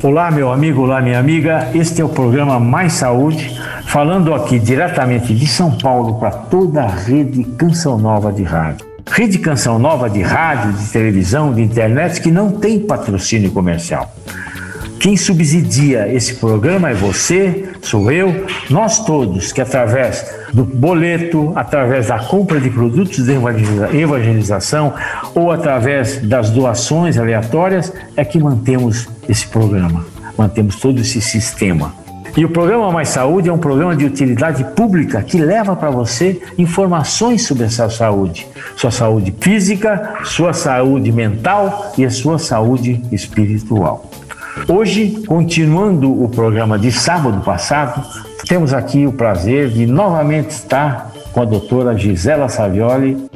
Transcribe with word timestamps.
Olá, 0.00 0.30
meu 0.30 0.52
amigo, 0.52 0.82
olá, 0.82 1.00
minha 1.00 1.18
amiga. 1.18 1.70
Este 1.74 2.00
é 2.00 2.04
o 2.04 2.08
programa 2.08 2.60
Mais 2.60 2.92
Saúde, 2.92 3.60
falando 3.84 4.32
aqui 4.32 4.56
diretamente 4.56 5.34
de 5.34 5.44
São 5.44 5.76
Paulo 5.76 6.20
para 6.20 6.30
toda 6.30 6.84
a 6.84 6.86
rede 6.86 7.42
Canção 7.42 7.98
Nova 7.98 8.32
de 8.32 8.44
rádio. 8.44 8.86
Rede 9.10 9.38
Canção 9.38 9.76
Nova 9.76 10.08
de 10.08 10.22
rádio, 10.22 10.72
de 10.72 10.86
televisão, 10.88 11.52
de 11.52 11.62
internet 11.62 12.20
que 12.20 12.30
não 12.30 12.52
tem 12.52 12.78
patrocínio 12.78 13.50
comercial. 13.50 14.14
Quem 15.00 15.16
subsidia 15.16 16.12
esse 16.12 16.34
programa 16.34 16.90
é 16.90 16.94
você, 16.94 17.68
sou 17.80 18.10
eu, 18.10 18.46
nós 18.68 19.04
todos, 19.04 19.52
que 19.52 19.60
através 19.60 20.26
do 20.52 20.64
boleto, 20.64 21.52
através 21.54 22.08
da 22.08 22.18
compra 22.18 22.60
de 22.60 22.68
produtos 22.68 23.24
de 23.24 23.32
evangelização 23.96 24.92
ou 25.36 25.52
através 25.52 26.18
das 26.18 26.50
doações 26.50 27.16
aleatórias, 27.16 27.92
é 28.16 28.24
que 28.24 28.40
mantemos 28.40 29.08
esse 29.28 29.46
programa, 29.46 30.04
mantemos 30.36 30.76
todo 30.76 31.00
esse 31.00 31.20
sistema. 31.20 31.94
E 32.36 32.44
o 32.44 32.50
programa 32.50 32.90
Mais 32.90 33.08
Saúde 33.08 33.48
é 33.48 33.52
um 33.52 33.58
programa 33.58 33.94
de 33.94 34.04
utilidade 34.04 34.64
pública 34.74 35.22
que 35.22 35.38
leva 35.38 35.76
para 35.76 35.90
você 35.90 36.40
informações 36.58 37.46
sobre 37.46 37.64
a 37.64 37.70
sua 37.70 37.88
saúde, 37.88 38.46
sua 38.76 38.90
saúde 38.90 39.32
física, 39.40 40.16
sua 40.24 40.52
saúde 40.52 41.12
mental 41.12 41.92
e 41.96 42.04
a 42.04 42.10
sua 42.10 42.38
saúde 42.38 43.00
espiritual. 43.12 44.10
Hoje, 44.68 45.22
continuando 45.26 46.22
o 46.22 46.28
programa 46.28 46.78
de 46.78 46.92
sábado 46.92 47.40
passado, 47.42 48.04
temos 48.46 48.72
aqui 48.72 49.06
o 49.06 49.12
prazer 49.12 49.70
de 49.70 49.86
novamente 49.86 50.50
estar 50.50 51.12
com 51.32 51.42
a 51.42 51.44
doutora 51.44 51.96
Gisela 51.96 52.48
Savioli 52.48 53.28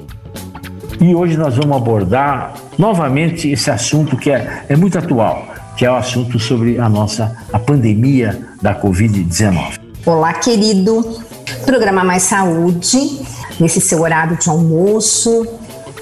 e 1.01 1.15
hoje 1.15 1.37
nós 1.37 1.57
vamos 1.57 1.77
abordar 1.77 2.55
novamente 2.79 3.51
esse 3.51 3.71
assunto 3.71 4.17
que 4.17 4.31
é, 4.31 4.65
é 4.69 4.77
muito 4.77 4.99
atual, 4.99 5.47
que 5.77 5.85
é 5.85 5.91
o 5.91 5.97
assunto 5.97 6.39
sobre 6.39 6.79
a 6.79 6.89
nossa 6.89 7.37
a 7.53 7.59
pandemia 7.59 8.41
da 8.61 8.75
Covid-19. 8.75 9.81
Olá, 10.05 10.33
querido. 10.35 11.21
Programa 11.65 12.05
Mais 12.05 12.23
Saúde, 12.23 13.21
nesse 13.59 13.81
seu 13.81 14.03
horário 14.03 14.37
de 14.37 14.49
almoço, 14.49 15.47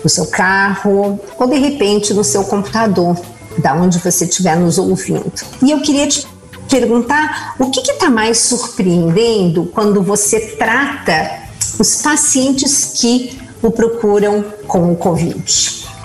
no 0.02 0.08
seu 0.08 0.26
carro 0.26 1.20
ou 1.38 1.48
de 1.48 1.56
repente 1.56 2.14
no 2.14 2.24
seu 2.24 2.44
computador 2.44 3.16
da 3.60 3.74
onde 3.74 3.98
você 3.98 4.24
estiver 4.24 4.56
nos 4.56 4.78
ouvindo. 4.78 5.32
E 5.62 5.70
eu 5.70 5.80
queria 5.80 6.06
te 6.06 6.26
perguntar 6.70 7.54
o 7.58 7.70
que 7.70 7.80
está 7.80 8.08
mais 8.08 8.38
surpreendendo 8.38 9.66
quando 9.74 10.02
você 10.02 10.40
trata 10.56 11.40
os 11.78 12.00
pacientes 12.00 12.94
que 13.00 13.38
o 13.62 13.70
procuram 13.70 14.44
com 14.66 14.92
o 14.92 14.96
Covid. 14.96 15.44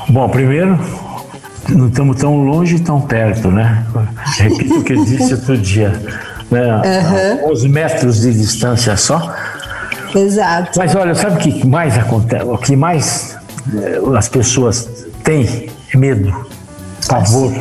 Bom, 0.09 0.27
primeiro, 0.29 0.79
não 1.69 1.87
estamos 1.87 2.17
tão 2.17 2.43
longe 2.43 2.75
e 2.75 2.79
tão 2.79 3.01
perto, 3.01 3.49
né? 3.49 3.85
Repito 4.37 4.79
o 4.79 4.83
que 4.83 4.93
eu 4.93 5.05
disse 5.05 5.33
outro 5.33 5.57
dia. 5.57 5.89
Né? 6.51 6.61
Uhum. 6.61 7.51
Os 7.51 7.65
metros 7.65 8.21
de 8.21 8.33
distância 8.33 8.95
só. 8.97 9.33
Exato. 10.13 10.77
Mas 10.77 10.95
olha, 10.95 11.15
sabe 11.15 11.35
o 11.35 11.39
que 11.39 11.67
mais 11.67 11.97
acontece? 11.97 12.43
O 12.45 12.57
que 12.57 12.75
mais 12.75 13.37
eh, 13.75 13.99
as 14.17 14.29
pessoas 14.29 14.87
têm 15.23 15.69
medo 15.93 16.44
Pavor. 17.07 17.53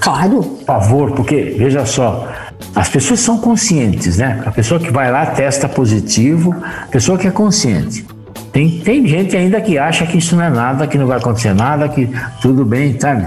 Claro. 0.00 0.42
Pavor, 0.66 1.12
porque, 1.12 1.56
veja 1.58 1.84
só, 1.84 2.28
as 2.74 2.88
pessoas 2.88 3.20
são 3.20 3.38
conscientes, 3.38 4.18
né? 4.18 4.42
A 4.46 4.50
pessoa 4.50 4.78
que 4.80 4.90
vai 4.90 5.10
lá 5.10 5.26
testa 5.26 5.68
positivo, 5.68 6.54
a 6.62 6.86
pessoa 6.86 7.18
que 7.18 7.26
é 7.26 7.30
consciente. 7.30 8.06
Tem, 8.52 8.80
tem 8.80 9.06
gente 9.06 9.36
ainda 9.36 9.60
que 9.60 9.78
acha 9.78 10.06
que 10.06 10.18
isso 10.18 10.34
não 10.36 10.44
é 10.44 10.50
nada, 10.50 10.86
que 10.86 10.96
não 10.96 11.06
vai 11.06 11.18
acontecer 11.18 11.54
nada, 11.54 11.88
que 11.88 12.08
tudo 12.40 12.64
bem, 12.64 12.98
sabe? 12.98 13.26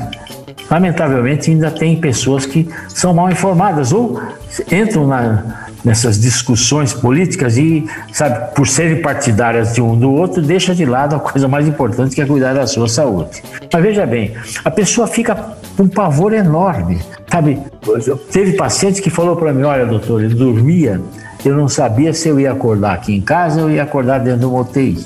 Lamentavelmente, 0.70 1.52
ainda 1.52 1.70
tem 1.70 1.98
pessoas 1.98 2.46
que 2.46 2.68
são 2.88 3.14
mal 3.14 3.30
informadas 3.30 3.92
ou 3.92 4.22
entram 4.72 5.08
na, 5.08 5.70
nessas 5.84 6.20
discussões 6.20 6.94
políticas 6.94 7.58
e, 7.58 7.86
sabe, 8.14 8.54
por 8.54 8.68
serem 8.68 9.02
partidárias 9.02 9.74
de 9.74 9.82
um 9.82 9.98
do 9.98 10.12
outro, 10.12 10.42
deixa 10.42 10.76
de 10.76 10.86
lado 10.86 11.16
a 11.16 11.20
coisa 11.20 11.48
mais 11.48 11.68
importante 11.68 12.16
que 12.16 12.22
é 12.22 12.26
cuidar 12.26 12.54
da 12.54 12.68
sua 12.68 12.88
saúde. 12.88 13.42
Mas 13.72 13.82
veja 13.82 14.06
bem, 14.06 14.34
a 14.64 14.72
pessoa 14.72 15.08
fica 15.08 15.36
com 15.76 15.84
um 15.84 15.88
pavor 15.88 16.34
enorme, 16.34 17.00
sabe? 17.30 17.60
Teve 18.32 18.54
paciente 18.54 19.02
que 19.02 19.10
falou 19.10 19.36
para 19.36 19.54
mim: 19.54 19.64
olha, 19.64 19.86
doutor, 19.86 20.24
eu 20.24 20.30
dormia, 20.30 21.02
eu 21.44 21.56
não 21.56 21.68
sabia 21.68 22.14
se 22.14 22.30
eu 22.30 22.40
ia 22.40 22.52
acordar 22.52 22.94
aqui 22.94 23.16
em 23.16 23.22
casa 23.22 23.62
ou 23.62 23.70
ia 23.70 23.84
acordar 23.84 24.20
dentro 24.20 24.42
do 24.42 24.56
UTI. 24.56 25.06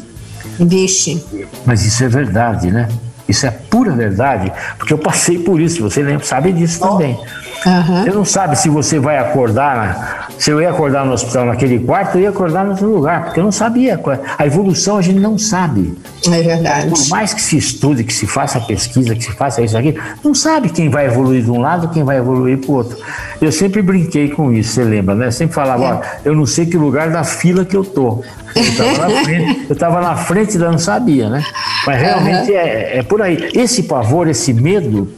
Vixe. 0.60 1.24
Mas 1.66 1.86
isso 1.86 2.04
é 2.04 2.08
verdade, 2.08 2.72
né? 2.72 2.88
Isso 3.28 3.46
é 3.46 3.52
pura 3.52 3.92
verdade, 3.92 4.52
porque 4.78 4.94
eu 4.94 4.98
passei 4.98 5.40
por 5.40 5.60
isso, 5.60 5.82
você 5.82 6.02
lembra, 6.04 6.24
sabe 6.24 6.52
disso 6.52 6.80
também. 6.80 7.20
Uhum. 7.66 8.04
Você 8.04 8.12
não 8.12 8.26
sabe 8.26 8.56
se 8.56 8.70
você 8.70 9.00
vai 9.00 9.18
acordar, 9.18 10.30
se 10.38 10.52
eu 10.52 10.62
ia 10.62 10.70
acordar 10.70 11.04
no 11.04 11.14
hospital 11.14 11.46
naquele 11.46 11.80
quarto, 11.80 12.18
eu 12.18 12.22
ia 12.22 12.30
acordar 12.30 12.66
em 12.66 12.70
outro 12.70 12.88
lugar, 12.88 13.26
porque 13.26 13.40
eu 13.40 13.44
não 13.44 13.52
sabia. 13.52 14.00
A 14.38 14.46
evolução 14.46 14.98
a 14.98 15.02
gente 15.02 15.20
não 15.20 15.38
sabe. 15.38 15.98
É 16.28 16.42
verdade. 16.42 16.90
Por 16.90 17.10
mais 17.10 17.34
que 17.34 17.42
se 17.42 17.58
estude, 17.58 18.04
que 18.04 18.14
se 18.14 18.28
faça 18.28 18.60
pesquisa, 18.62 19.16
que 19.16 19.24
se 19.24 19.32
faça 19.32 19.64
isso 19.64 19.76
aqui, 19.76 19.96
não 20.24 20.36
sabe 20.36 20.70
quem 20.70 20.90
vai 20.90 21.08
evoluir 21.08 21.44
de 21.44 21.50
um 21.50 21.60
lado, 21.60 21.90
quem 21.90 22.04
vai 22.04 22.18
evoluir 22.18 22.60
para 22.60 22.72
o 22.72 22.76
outro. 22.76 22.98
Eu 23.42 23.52
sempre 23.52 23.82
brinquei 23.82 24.30
com 24.30 24.54
isso, 24.54 24.74
você 24.74 24.84
lembra, 24.84 25.16
né? 25.16 25.32
Sempre 25.32 25.56
falava, 25.56 25.84
é. 25.84 25.94
ó, 25.94 26.02
eu 26.24 26.36
não 26.36 26.46
sei 26.46 26.68
que 26.68 26.78
lugar 26.78 27.10
da 27.10 27.24
fila 27.24 27.66
que 27.66 27.76
eu 27.76 27.84
tô. 27.84 28.24
Eu 28.56 28.62
estava 28.62 29.10
na 29.10 29.10
frente, 29.26 29.66
eu 29.68 29.74
estava 29.74 30.02
na 30.02 30.16
frente, 30.16 30.56
eu 30.56 30.72
não 30.72 30.78
sabia, 30.78 31.30
né? 31.30 31.44
Mas 31.88 32.00
realmente 32.00 32.52
uhum. 32.52 32.58
é, 32.58 32.98
é 33.00 33.04
por 33.04 33.22
aí. 33.22 33.50
Esse 33.54 33.84
pavor, 33.84 34.28
esse 34.28 34.54
medo, 34.54 35.12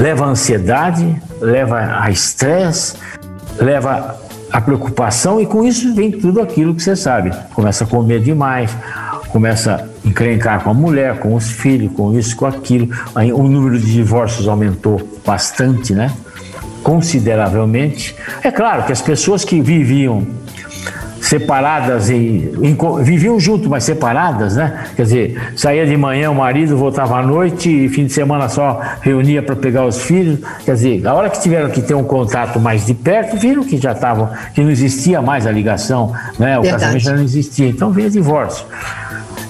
leva 0.00 0.24
ansiedade, 0.24 1.14
leva 1.40 2.00
a 2.00 2.10
estresse, 2.10 2.94
leva 3.58 4.18
a 4.50 4.60
preocupação 4.60 5.40
e 5.40 5.46
com 5.46 5.62
isso 5.62 5.94
vem 5.94 6.10
tudo 6.10 6.40
aquilo 6.40 6.74
que 6.74 6.82
você 6.82 6.96
sabe. 6.96 7.30
Começa 7.54 7.84
a 7.84 7.86
comer 7.86 8.20
demais, 8.20 8.74
começa 9.28 9.74
a 9.74 10.08
encrencar 10.08 10.64
com 10.64 10.70
a 10.70 10.74
mulher, 10.74 11.18
com 11.18 11.34
os 11.34 11.50
filhos, 11.50 11.92
com 11.92 12.18
isso, 12.18 12.34
com 12.34 12.46
aquilo. 12.46 12.88
Aí, 13.14 13.30
o 13.30 13.42
número 13.42 13.78
de 13.78 13.92
divórcios 13.92 14.48
aumentou 14.48 15.06
bastante, 15.24 15.94
né? 15.94 16.10
Consideravelmente. 16.82 18.16
É 18.42 18.50
claro 18.50 18.84
que 18.84 18.92
as 18.92 19.02
pessoas 19.02 19.44
que 19.44 19.60
viviam 19.60 20.26
separadas 21.30 22.10
e 22.10 22.50
viviam 23.04 23.38
junto, 23.38 23.70
mas 23.70 23.84
separadas, 23.84 24.56
né? 24.56 24.84
Quer 24.96 25.02
dizer, 25.04 25.52
saía 25.54 25.86
de 25.86 25.96
manhã 25.96 26.28
o 26.28 26.34
marido, 26.34 26.76
voltava 26.76 27.20
à 27.20 27.22
noite 27.22 27.84
e 27.84 27.88
fim 27.88 28.06
de 28.06 28.12
semana 28.12 28.48
só 28.48 28.80
reunia 29.00 29.40
para 29.40 29.54
pegar 29.54 29.86
os 29.86 30.02
filhos. 30.02 30.40
Quer 30.64 30.74
dizer, 30.74 31.06
a 31.06 31.14
hora 31.14 31.30
que 31.30 31.40
tiveram 31.40 31.70
que 31.70 31.80
ter 31.82 31.94
um 31.94 32.02
contato 32.02 32.58
mais 32.58 32.84
de 32.84 32.94
perto, 32.94 33.36
viram 33.36 33.62
que 33.62 33.76
já 33.76 33.92
estavam, 33.92 34.28
que 34.52 34.60
não 34.60 34.72
existia 34.72 35.22
mais 35.22 35.46
a 35.46 35.52
ligação, 35.52 36.12
né? 36.36 36.58
O 36.58 36.62
Verdade. 36.62 36.82
casamento 36.82 37.04
já 37.04 37.12
não 37.12 37.22
existia. 37.22 37.68
Então 37.68 37.92
veio 37.92 38.10
divórcio. 38.10 38.66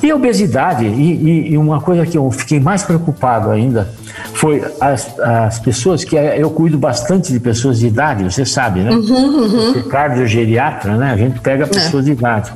E 0.03 0.11
a 0.11 0.17
obesidade, 0.17 0.87
e, 0.87 1.53
e, 1.53 1.59
uma 1.59 1.81
coisa 1.81 2.07
que 2.07 2.17
eu 2.17 2.31
fiquei 2.31 2.59
mais 2.59 2.83
preocupado 2.83 3.51
ainda, 3.51 3.93
foi 4.33 4.65
as, 4.81 5.19
as 5.19 5.59
pessoas 5.59 6.05
que 6.05 6.17
eu 6.17 6.51
cuido 6.51 6.79
bastante 6.79 7.31
de 7.33 7.39
pessoas 7.39 7.81
de 7.81 7.87
idade, 7.87 8.25
você 8.25 8.47
sabe, 8.47 8.81
né? 8.81 8.91
Uhum, 8.91 9.75
uhum. 9.75 9.83
Cardiogeriatra, 9.89 10.97
né? 10.97 11.13
A 11.13 11.17
gente 11.17 11.41
pega 11.41 11.65
é. 11.65 11.67
pessoas 11.67 12.05
é. 12.05 12.07
de 12.07 12.13
idade. 12.13 12.53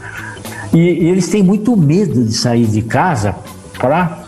E, 0.72 0.78
e 0.78 1.08
eles 1.08 1.28
têm 1.28 1.42
muito 1.42 1.76
medo 1.76 2.24
de 2.24 2.32
sair 2.32 2.66
de 2.66 2.80
casa 2.80 3.34
para 3.78 4.24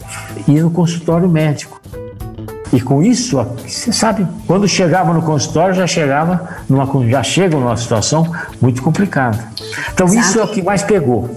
ir 0.46 0.62
no 0.62 0.70
consultório 0.70 1.28
médico. 1.28 1.80
E 2.72 2.80
com 2.80 3.02
isso, 3.02 3.42
você 3.66 3.92
sabe, 3.92 4.26
quando 4.46 4.68
chegava 4.68 5.12
no 5.14 5.22
consultório, 5.22 5.74
já 5.74 5.86
chegava 5.86 6.48
numa, 6.68 6.86
já 7.08 7.22
chega 7.22 7.56
numa 7.56 7.76
situação 7.76 8.30
muito 8.60 8.82
complicada. 8.82 9.38
Então, 9.92 10.06
Exato. 10.06 10.20
isso 10.20 10.40
é 10.40 10.44
o 10.44 10.48
que 10.48 10.62
mais 10.62 10.82
pegou. 10.82 11.30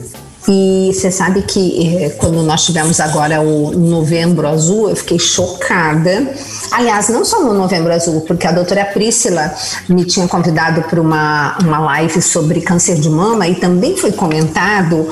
E 0.51 0.91
você 0.91 1.11
sabe 1.11 1.43
que 1.43 2.03
eh, 2.03 2.09
quando 2.17 2.41
nós 2.41 2.65
tivemos 2.65 2.99
agora 2.99 3.39
o 3.39 3.71
Novembro 3.71 4.47
Azul, 4.47 4.89
eu 4.89 4.95
fiquei 4.95 5.19
chocada. 5.19 6.33
Aliás, 6.71 7.07
não 7.09 7.23
só 7.23 7.43
no 7.43 7.53
Novembro 7.53 7.93
Azul, 7.93 8.21
porque 8.21 8.47
a 8.47 8.51
doutora 8.51 8.83
Priscila 8.85 9.53
me 9.87 10.05
tinha 10.05 10.27
convidado 10.27 10.81
para 10.81 10.99
uma, 10.99 11.55
uma 11.63 11.79
live 11.79 12.19
sobre 12.19 12.61
câncer 12.61 12.95
de 12.95 13.09
mama 13.09 13.47
e 13.47 13.55
também 13.55 13.95
foi 13.95 14.11
comentado 14.11 15.07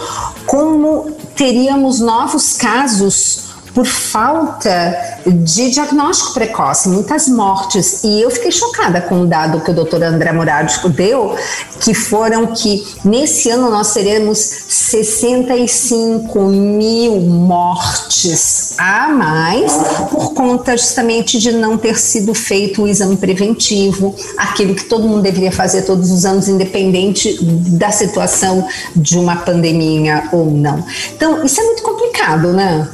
como 0.48 1.12
teríamos 1.36 2.00
novos 2.00 2.58
casos 2.58 3.47
por 3.78 3.86
falta 3.86 5.20
de 5.24 5.70
diagnóstico 5.70 6.34
precoce, 6.34 6.90
muitas 6.90 7.28
mortes. 7.28 8.04
E 8.04 8.24
eu 8.24 8.32
fiquei 8.32 8.52
chocada 8.52 9.00
com 9.02 9.22
o 9.22 9.28
dado 9.28 9.62
que 9.62 9.70
o 9.70 9.74
doutor 9.74 10.02
André 10.02 10.32
Murado 10.32 10.90
deu, 10.90 11.36
que 11.80 11.94
foram 11.94 12.48
que 12.48 12.84
nesse 13.06 13.52
ano 13.52 13.70
nós 13.70 13.94
teremos 13.94 14.40
65 14.40 16.40
mil 16.48 17.20
mortes 17.20 18.74
a 18.80 19.10
mais 19.10 19.72
por 20.10 20.34
conta 20.34 20.76
justamente 20.76 21.38
de 21.38 21.52
não 21.52 21.78
ter 21.78 22.00
sido 22.00 22.34
feito 22.34 22.82
o 22.82 22.88
exame 22.88 23.18
preventivo, 23.18 24.16
aquilo 24.40 24.74
que 24.74 24.86
todo 24.86 25.08
mundo 25.08 25.22
deveria 25.22 25.52
fazer 25.52 25.84
todos 25.84 26.10
os 26.10 26.26
anos, 26.26 26.48
independente 26.48 27.38
da 27.78 27.92
situação 27.92 28.68
de 28.96 29.20
uma 29.20 29.36
pandemia 29.36 30.30
ou 30.32 30.50
não. 30.50 30.84
Então, 31.16 31.46
isso 31.46 31.62
é 31.62 31.64
muito 31.64 31.84
complicado, 31.84 32.54
né? 32.54 32.90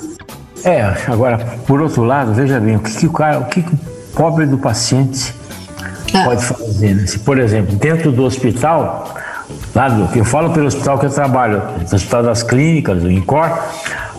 É, 0.64 0.82
agora, 1.08 1.38
por 1.68 1.82
outro 1.82 2.04
lado, 2.04 2.34
veja 2.34 2.60
bem, 2.60 2.78
o 2.78 2.80
que, 2.80 2.92
que 2.96 3.06
o 3.06 3.12
cara, 3.12 3.40
o 3.40 3.46
que, 3.46 3.62
que 3.62 3.74
o 3.74 3.80
pobre 4.16 4.46
do 4.46 4.58
paciente 4.58 5.34
ah. 6.14 6.24
pode 6.24 6.46
fazer. 6.46 6.96
Né? 6.96 7.08
Se, 7.08 7.20
por 7.20 7.38
exemplo, 7.38 7.76
dentro 7.76 8.12
do 8.12 8.24
hospital, 8.24 9.14
lá 9.76 9.90
do, 9.90 10.18
eu 10.18 10.24
falo 10.24 10.52
pelo 10.52 10.68
hospital 10.68 10.98
que 11.00 11.06
eu 11.06 11.10
trabalho, 11.10 11.62
no 11.78 11.96
Hospital 11.96 12.24
das 12.24 12.44
Clínicas, 12.44 13.02
do 13.02 13.12
INCOR, 13.12 13.50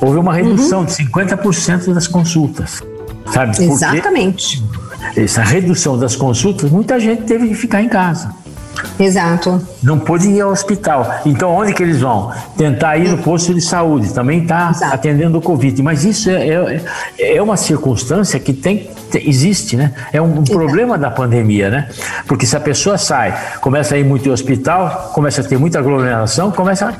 houve 0.00 0.18
uma 0.18 0.34
redução 0.34 0.80
uhum. 0.80 0.84
de 0.86 0.92
50% 0.92 1.94
das 1.94 2.06
consultas. 2.06 2.82
Sabe? 3.32 3.64
Exatamente. 3.64 4.62
Porque 4.62 5.20
essa 5.20 5.42
redução 5.42 5.98
das 5.98 6.14
consultas, 6.14 6.70
muita 6.70 7.00
gente 7.00 7.22
teve 7.22 7.48
que 7.48 7.54
ficar 7.54 7.82
em 7.82 7.88
casa. 7.88 8.30
Exato. 8.98 9.60
Não 9.82 9.98
pôde 9.98 10.28
ir 10.28 10.40
ao 10.40 10.50
hospital. 10.50 11.20
Então, 11.26 11.50
onde 11.50 11.72
que 11.72 11.82
eles 11.82 12.00
vão? 12.00 12.32
Tentar 12.56 12.96
ir 12.96 13.08
no 13.08 13.18
posto 13.18 13.54
de 13.54 13.60
saúde. 13.60 14.12
Também 14.12 14.42
está 14.42 14.70
atendendo 14.92 15.38
o 15.38 15.40
Covid. 15.40 15.82
Mas 15.82 16.04
isso 16.04 16.30
é, 16.30 16.48
é, 16.48 17.36
é, 17.36 17.42
uma 17.42 17.56
circunstância 17.56 18.38
que 18.38 18.52
tem, 18.52 18.90
existe, 19.14 19.76
né? 19.76 19.92
É 20.12 20.20
um, 20.20 20.40
um 20.40 20.44
problema 20.44 20.96
da 20.96 21.10
pandemia, 21.10 21.70
né? 21.70 21.88
Porque 22.26 22.46
se 22.46 22.56
a 22.56 22.60
pessoa 22.60 22.98
sai, 22.98 23.36
começa 23.60 23.94
a 23.94 23.98
ir 23.98 24.04
muito 24.04 24.28
ao 24.28 24.34
hospital, 24.34 25.10
começa 25.14 25.40
a 25.40 25.44
ter 25.44 25.58
muita 25.58 25.78
aglomeração, 25.78 26.50
começa 26.50 26.88
a 26.88 26.94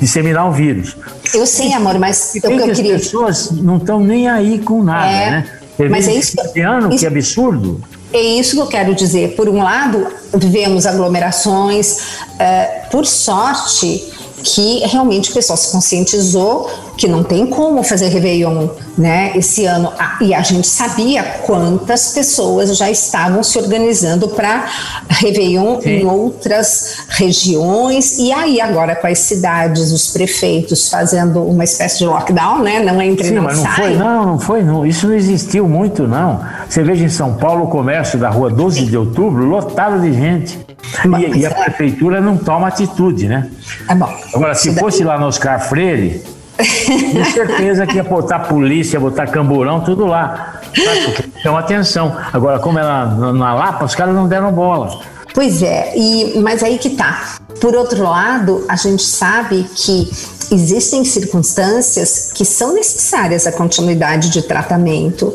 disseminar 0.00 0.48
o 0.48 0.52
vírus. 0.52 0.96
Eu 1.32 1.46
sei, 1.46 1.72
amor, 1.72 1.98
mas 1.98 2.34
e 2.34 2.40
eu, 2.42 2.50
eu 2.50 2.72
queria... 2.72 2.96
as 2.96 3.02
pessoas 3.02 3.50
não 3.50 3.76
estão 3.76 4.00
nem 4.00 4.28
aí 4.28 4.58
com 4.58 4.82
nada, 4.82 5.10
é, 5.10 5.30
né? 5.30 5.46
mas 5.90 6.08
é 6.08 6.14
isso. 6.14 6.36
Ano, 6.56 6.90
isso... 6.90 6.98
que 6.98 7.06
absurdo. 7.06 7.80
É 8.14 8.20
isso 8.20 8.54
que 8.54 8.62
eu 8.62 8.68
quero 8.68 8.94
dizer. 8.94 9.34
Por 9.34 9.48
um 9.48 9.60
lado, 9.60 10.06
vivemos 10.32 10.86
aglomerações, 10.86 11.98
uh, 12.34 12.88
por 12.88 13.04
sorte, 13.04 14.08
que 14.44 14.78
realmente 14.86 15.32
o 15.32 15.34
pessoal 15.34 15.56
se 15.56 15.72
conscientizou 15.72 16.70
que 16.96 17.08
não 17.08 17.22
tem 17.22 17.46
como 17.46 17.82
fazer 17.82 18.08
Réveillon 18.08 18.68
né, 18.96 19.32
esse 19.34 19.66
ano. 19.66 19.92
Ah, 19.98 20.18
e 20.20 20.32
a 20.32 20.42
gente 20.42 20.66
sabia 20.66 21.22
quantas 21.44 22.12
pessoas 22.12 22.76
já 22.76 22.90
estavam 22.90 23.42
se 23.42 23.58
organizando 23.58 24.28
para 24.28 24.66
Réveillon 25.08 25.80
Sim. 25.80 25.90
em 25.90 26.06
outras 26.06 27.04
regiões. 27.08 28.18
E 28.18 28.32
aí, 28.32 28.60
agora 28.60 28.94
com 28.94 29.06
as 29.06 29.18
cidades, 29.18 29.90
os 29.92 30.12
prefeitos 30.12 30.88
fazendo 30.88 31.42
uma 31.42 31.64
espécie 31.64 31.98
de 31.98 32.06
lockdown, 32.06 32.62
né? 32.62 32.80
Não 32.80 33.00
entre, 33.02 33.28
Sim, 33.28 33.34
não 33.34 33.42
mas 33.42 33.58
não 33.58 33.64
sai. 33.64 33.74
foi, 33.74 33.96
não, 33.96 34.26
não 34.26 34.38
foi, 34.38 34.62
não. 34.62 34.86
Isso 34.86 35.08
não 35.08 35.14
existiu 35.14 35.68
muito, 35.68 36.06
não. 36.06 36.40
Você 36.68 36.82
veja 36.82 37.04
em 37.04 37.08
São 37.08 37.34
Paulo 37.34 37.64
o 37.64 37.68
comércio 37.68 38.18
da 38.18 38.30
rua 38.30 38.50
12 38.50 38.86
de 38.86 38.96
outubro 38.96 39.44
lotado 39.44 40.00
de 40.00 40.12
gente. 40.12 40.58
E, 41.04 41.38
e, 41.38 41.46
a 41.46 41.50
prefeitura 41.50 42.20
não 42.20 42.36
toma 42.36 42.68
atitude, 42.68 43.26
né? 43.26 43.50
É 43.88 43.94
bom. 43.94 44.08
Agora, 44.34 44.54
se 44.54 44.72
fosse 44.74 45.02
lá 45.02 45.18
no 45.18 45.26
Oscar 45.26 45.68
Freire, 45.68 46.22
com 46.56 47.24
certeza 47.24 47.86
que 47.86 47.96
ia 47.96 48.04
botar 48.04 48.40
polícia, 48.40 48.98
botar 49.00 49.26
camburão, 49.26 49.80
tudo 49.80 50.06
lá. 50.06 50.60
Porque 51.04 51.40
chama 51.40 51.58
atenção. 51.58 52.16
Agora, 52.32 52.58
como 52.58 52.78
ela 52.78 53.06
na 53.32 53.54
Lapa, 53.54 53.84
os 53.84 53.94
caras 53.94 54.14
não 54.14 54.28
deram 54.28 54.52
bola. 54.52 55.00
Pois 55.34 55.62
é, 55.62 55.92
e, 55.96 56.38
mas 56.38 56.62
aí 56.62 56.78
que 56.78 56.90
tá. 56.90 57.38
Por 57.60 57.74
outro 57.74 58.02
lado, 58.04 58.64
a 58.68 58.76
gente 58.76 59.02
sabe 59.02 59.66
que 59.74 60.08
existem 60.54 61.04
circunstâncias 61.04 62.30
que 62.32 62.44
são 62.44 62.72
necessárias 62.72 63.46
a 63.46 63.52
continuidade 63.52 64.30
de 64.30 64.42
tratamento 64.42 65.34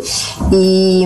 e, 0.51 1.03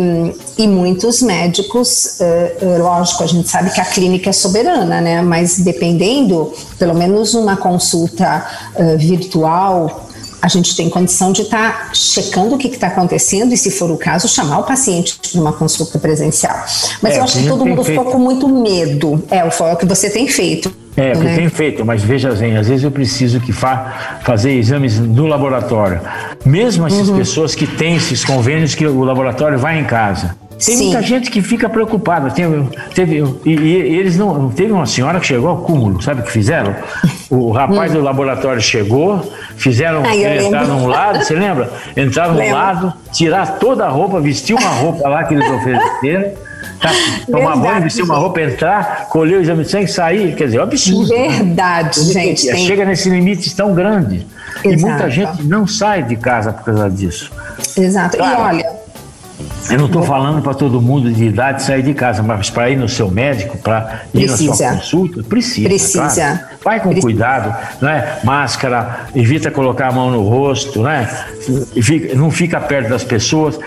e 0.58 0.68
muitos 0.68 1.22
médicos, 1.22 2.20
uh, 2.20 2.82
lógico, 2.82 3.24
a 3.24 3.28
gente 3.28 3.50
sabe 3.50 3.72
que 3.72 3.82
a 3.82 3.86
clínica 3.86 4.30
é 4.30 4.34
soberana, 4.34 5.02
né? 5.02 5.22
Mas 5.22 5.60
dependendo, 5.60 6.54
pelo 6.78 6.94
menos 6.94 7.34
uma 7.34 7.58
consulta 7.58 8.46
uh, 8.76 8.98
virtual 8.98 10.10
a 10.44 10.50
gente 10.50 10.76
tem 10.76 10.90
condição 10.90 11.32
de 11.32 11.44
estar 11.44 11.88
tá 11.88 11.94
checando 11.94 12.56
o 12.56 12.58
que 12.58 12.68
está 12.68 12.88
acontecendo 12.88 13.54
e, 13.54 13.58
se 13.58 13.72
for 13.72 13.90
o 13.90 13.96
caso, 13.96 14.28
chamar 14.28 14.60
o 14.60 14.64
paciente 14.66 15.18
para 15.18 15.40
uma 15.40 15.54
consulta 15.54 15.98
presencial. 15.98 16.66
Mas 17.02 17.14
é, 17.14 17.20
eu 17.20 17.24
acho 17.24 17.40
que 17.40 17.48
todo 17.48 17.66
mundo 17.66 17.82
feito. 17.82 17.98
ficou 17.98 18.12
com 18.12 18.20
muito 18.20 18.50
medo. 18.50 19.24
É, 19.32 19.50
foi 19.50 19.72
o 19.72 19.78
que 19.78 19.86
você 19.86 20.10
tem 20.10 20.28
feito. 20.28 20.83
É, 20.96 21.16
né? 21.16 21.36
tem 21.36 21.50
feito, 21.50 21.84
mas 21.84 22.04
veja 22.04 22.32
bem, 22.34 22.56
às 22.56 22.68
vezes 22.68 22.84
eu 22.84 22.92
preciso 22.92 23.40
que 23.40 23.52
fa 23.52 24.20
fazer 24.24 24.52
exames 24.52 25.00
no 25.00 25.26
laboratório. 25.26 26.00
Mesmo 26.46 26.86
essas 26.86 27.10
uhum. 27.10 27.18
pessoas 27.18 27.56
que 27.56 27.66
têm 27.66 27.96
esses 27.96 28.24
convênios 28.24 28.76
que 28.76 28.86
o 28.86 29.04
laboratório 29.04 29.58
vai 29.58 29.80
em 29.80 29.86
casa. 29.86 30.36
Tem 30.64 30.78
Sim. 30.78 30.86
muita 30.86 31.02
gente 31.02 31.32
que 31.32 31.42
fica 31.42 31.68
preocupada. 31.68 32.30
Tem, 32.32 32.70
teve, 32.94 33.24
e, 33.44 33.52
e, 33.52 33.98
eles 33.98 34.18
não. 34.18 34.50
Teve 34.50 34.72
uma 34.72 34.86
senhora 34.86 35.20
que 35.20 35.26
chegou 35.26 35.50
ao 35.50 35.58
cúmulo, 35.58 36.02
sabe 36.02 36.22
o 36.22 36.24
que 36.24 36.32
fizeram? 36.32 36.76
O 37.30 37.52
rapaz 37.52 37.92
hum. 37.92 37.96
do 37.96 38.02
laboratório 38.02 38.62
chegou, 38.62 39.34
fizeram 39.58 40.04
Ai, 40.06 40.46
entrar 40.46 40.68
num 40.68 40.88
lado, 40.88 41.24
você 41.24 41.34
lembra? 41.34 41.72
Entrar 41.98 42.30
num 42.30 42.52
lado, 42.52 42.94
tirar 43.12 43.58
toda 43.58 43.86
a 43.86 43.90
roupa, 43.90 44.22
vestir 44.22 44.56
uma 44.56 44.70
roupa 44.70 45.10
lá 45.10 45.24
que 45.24 45.34
eles 45.34 45.50
ofereceram. 45.50 46.32
Tá, 46.80 46.90
tomar 47.32 47.56
banho, 47.56 47.82
vestir 47.84 48.04
uma 48.04 48.16
roupa, 48.16 48.42
entrar, 48.42 49.08
colher 49.10 49.40
o 49.40 49.42
exame 49.42 49.64
de 49.64 49.72
sangue, 49.72 49.88
sair. 49.88 50.36
Quer 50.36 50.46
dizer, 50.46 50.58
é 50.58 50.60
um 50.60 50.64
absurdo. 50.64 51.14
Né? 51.14 51.30
Verdade, 51.30 52.00
né? 52.00 52.14
gente. 52.14 52.48
Tem... 52.48 52.68
Chega 52.68 52.86
nesse 52.86 53.10
limite 53.10 53.56
tão 53.56 53.74
grande. 53.74 54.28
Exato. 54.64 54.70
E 54.70 54.78
muita 54.78 55.10
gente 55.10 55.44
não 55.44 55.66
sai 55.66 56.04
de 56.04 56.16
casa 56.16 56.54
por 56.54 56.66
causa 56.66 56.90
disso. 56.90 57.32
Exato. 57.78 58.18
Claro, 58.18 58.40
e 58.40 58.42
olha, 58.42 58.84
eu 59.70 59.78
não 59.78 59.86
estou 59.86 60.04
falando 60.04 60.42
para 60.42 60.54
todo 60.54 60.82
mundo 60.82 61.12
de 61.12 61.26
idade 61.26 61.64
sair 61.64 61.82
de 61.82 61.94
casa, 61.94 62.22
mas 62.22 62.50
para 62.50 62.70
ir 62.70 62.76
no 62.76 62.90
seu 62.90 63.10
médico, 63.10 63.58
para 63.58 64.04
ir 64.14 64.28
precisa. 64.28 64.50
na 64.50 64.56
sua 64.56 64.70
consulta, 64.72 65.24
precisa. 65.24 65.70
Precisa. 65.70 66.12
Claro. 66.12 66.40
Vai 66.64 66.80
com 66.80 66.90
precisa. 66.90 67.08
cuidado, 67.08 67.56
né? 67.82 68.20
Máscara, 68.24 69.08
evita 69.16 69.50
colocar 69.50 69.88
a 69.88 69.92
mão 69.92 70.12
no 70.12 70.22
rosto, 70.22 70.84
né? 70.84 71.10
Não 72.16 72.30
fica 72.30 72.60
perto 72.60 72.90
das 72.90 73.04
pessoas. 73.04 73.58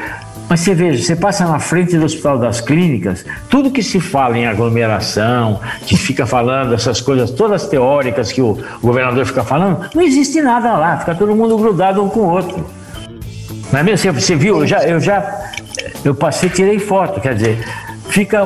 Mas 0.49 0.61
você 0.61 0.75
veja, 0.75 1.03
você 1.03 1.17
passa 1.17 1.45
na 1.45 1.59
frente 1.59 1.97
do 1.99 2.05
Hospital 2.05 2.39
das 2.39 2.61
Clínicas, 2.61 3.25
tudo 3.51 3.71
que 3.71 3.83
se 3.83 4.01
fala 4.01 4.39
em 4.39 4.47
aglomeração, 4.47 5.61
que 5.87 5.97
fica 5.97 6.25
falando 6.25 6.73
essas 6.73 7.01
coisas 7.01 7.31
todas 7.33 7.67
teóricas 7.67 8.31
que 8.31 8.41
o 8.41 8.57
governador 8.81 9.27
fica 9.27 9.43
falando, 9.43 9.89
não 9.95 10.03
existe 10.03 10.41
nada 10.41 10.77
lá, 10.77 10.99
fica 10.99 11.15
todo 11.15 11.35
mundo 11.35 11.57
grudado 11.59 12.03
um 12.03 12.09
com 12.09 12.21
o 12.21 12.31
outro. 12.31 12.65
Não 13.73 13.81
é 13.81 13.83
mesmo? 13.83 14.13
Você 14.13 14.37
viu? 14.37 14.61
Eu 14.61 14.67
já, 14.67 14.85
eu 14.85 15.01
já 15.01 15.51
eu 16.05 16.15
passei, 16.15 16.49
tirei 16.49 16.79
foto, 16.79 17.21
quer 17.21 17.35
dizer, 17.35 17.59
fica. 18.09 18.41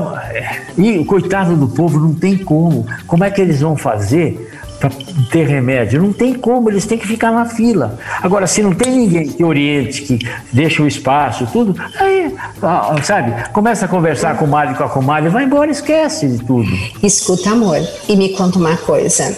E 0.79 0.99
o 0.99 1.05
coitado 1.05 1.56
do 1.56 1.69
povo 1.69 1.99
não 2.00 2.14
tem 2.14 2.38
como. 2.38 2.87
Como 3.06 3.23
é 3.23 3.31
que 3.31 3.41
eles 3.41 3.61
vão 3.61 3.76
fazer 3.76 4.50
para 4.81 4.91
ter 5.31 5.47
remédio? 5.47 6.03
Não 6.03 6.12
tem 6.12 6.32
como, 6.32 6.71
eles 6.71 6.87
têm 6.87 6.99
que 6.99 7.06
ficar 7.06 7.31
na 7.31 7.44
fila. 7.44 7.99
Agora, 8.23 8.47
se 8.47 8.62
não 8.62 8.73
tem 8.73 8.91
ninguém 8.91 9.29
que 9.29 9.44
oriente, 9.44 10.03
que 10.03 10.19
deixa 10.53 10.82
o 10.82 10.88
espaço, 10.88 11.47
tudo, 11.53 11.75
aí, 11.99 12.35
sabe, 13.05 13.50
começa 13.53 13.85
a 13.85 13.88
conversar 13.88 14.37
com 14.38 14.47
o 14.47 14.49
marido 14.49 14.77
com 14.77 14.85
a 14.85 14.88
comadre, 14.88 15.29
vai 15.29 15.44
embora, 15.44 15.71
esquece 15.71 16.26
de 16.26 16.45
tudo. 16.45 16.69
Escuta, 17.02 17.50
amor, 17.50 17.78
e 18.09 18.16
me 18.16 18.31
conta 18.31 18.59
uma 18.59 18.76
coisa. 18.76 19.37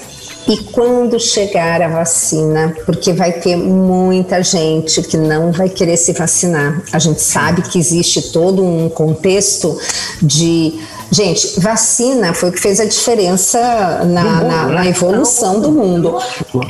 E 0.49 0.57
quando 0.57 1.21
chegar 1.21 1.81
a 1.81 1.88
vacina, 1.88 2.75
porque 2.85 3.12
vai 3.12 3.33
ter 3.33 3.57
muita 3.57 4.43
gente 4.43 5.00
que 5.02 5.17
não 5.17 5.52
vai 5.52 5.69
querer 5.69 5.97
se 5.97 6.12
vacinar. 6.12 6.83
A 6.93 6.99
gente 6.99 7.23
sabe 7.23 7.62
que 7.62 7.78
existe 7.78 8.33
todo 8.33 8.64
um 8.64 8.88
contexto 8.88 9.78
de. 10.21 10.81
Gente, 11.12 11.61
vacina 11.61 12.33
foi 12.33 12.49
o 12.49 12.52
que 12.52 12.59
fez 12.59 12.81
a 12.81 12.87
diferença 12.87 14.02
na, 14.07 14.42
na, 14.42 14.66
na 14.66 14.87
evolução 14.87 15.61
do 15.61 15.71
mundo. 15.71 16.19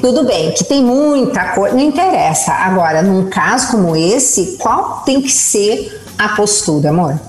Tudo 0.01 0.25
bem, 0.27 0.51
que 0.51 0.65
tem 0.65 0.83
muita 0.83 1.53
coisa, 1.53 1.77
não 1.77 1.83
interessa. 1.83 2.51
Agora, 2.51 3.03
num 3.03 3.31
caso 3.31 3.71
como 3.71 3.95
esse, 3.95 4.57
qual 4.59 5.03
tem 5.07 5.23
que 5.23 5.31
ser 5.31 6.03
a 6.19 6.31
postura, 6.31 6.91
amor? 6.91 7.21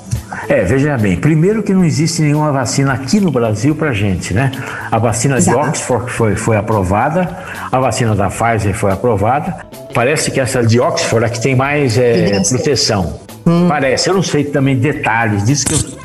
É, 0.50 0.64
veja 0.64 0.98
bem, 0.98 1.16
primeiro 1.16 1.62
que 1.62 1.72
não 1.72 1.86
existe 1.86 2.24
nenhuma 2.24 2.52
vacina 2.52 2.94
aqui 2.94 3.20
no 3.20 3.30
Brasil 3.30 3.76
para 3.76 3.94
gente, 3.94 4.34
né? 4.34 4.52
A 4.92 4.98
vacina 4.98 5.38
Exato. 5.38 5.60
de 5.60 5.68
Oxford 5.68 6.12
foi, 6.12 6.36
foi 6.36 6.58
aprovada, 6.58 7.30
a 7.72 7.80
vacina 7.80 8.16
da 8.16 8.28
Pfizer 8.30 8.74
foi 8.74 8.92
aprovada. 8.92 9.58
Parece 9.94 10.32
que 10.32 10.40
essa 10.40 10.66
de 10.66 10.80
Oxford 10.80 11.28
é 11.28 11.30
que 11.30 11.40
tem 11.40 11.56
mais 11.56 11.96
é, 11.96 12.42
proteção. 12.50 13.20
Hum. 13.46 13.68
Parece, 13.68 14.10
eu 14.10 14.16
não 14.16 14.24
sei 14.24 14.46
também 14.46 14.76
detalhes 14.76 15.44
disso 15.44 15.66
que 15.68 15.74
eu 15.76 16.04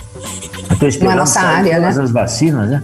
Estou 0.79 0.89
esperando 0.89 1.15
Na 1.15 1.21
nossa 1.23 1.41
área, 1.41 1.81
né? 1.81 1.89
as 1.89 2.11
vacinas, 2.13 2.71
né? 2.71 2.83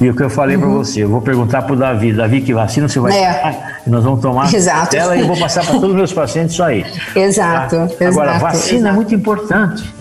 E 0.00 0.10
o 0.10 0.16
que 0.16 0.22
eu 0.22 0.28
falei 0.28 0.56
uhum. 0.56 0.62
para 0.62 0.70
você, 0.70 1.04
eu 1.04 1.08
vou 1.08 1.22
perguntar 1.22 1.62
para 1.62 1.74
o 1.74 1.76
Davi, 1.76 2.12
Davi, 2.12 2.40
que 2.40 2.52
vacina 2.52 2.88
você 2.88 2.98
vai 2.98 3.16
é. 3.16 3.32
tomar? 3.32 3.80
Nós 3.86 4.04
vamos 4.04 4.20
tomar 4.20 4.52
Exato. 4.52 4.96
ela 4.96 5.16
e 5.16 5.20
eu 5.20 5.28
vou 5.28 5.38
passar 5.38 5.64
para 5.64 5.74
todos 5.74 5.90
os 5.90 5.94
meus 5.94 6.12
pacientes 6.12 6.54
isso 6.54 6.62
aí. 6.64 6.84
Exato. 7.14 7.76
Tá? 7.76 8.08
Agora, 8.08 8.30
exato, 8.30 8.40
vacina 8.40 8.74
é 8.74 8.80
exato. 8.80 8.88
é 8.88 8.92
muito 8.92 9.14
importante 9.14 9.94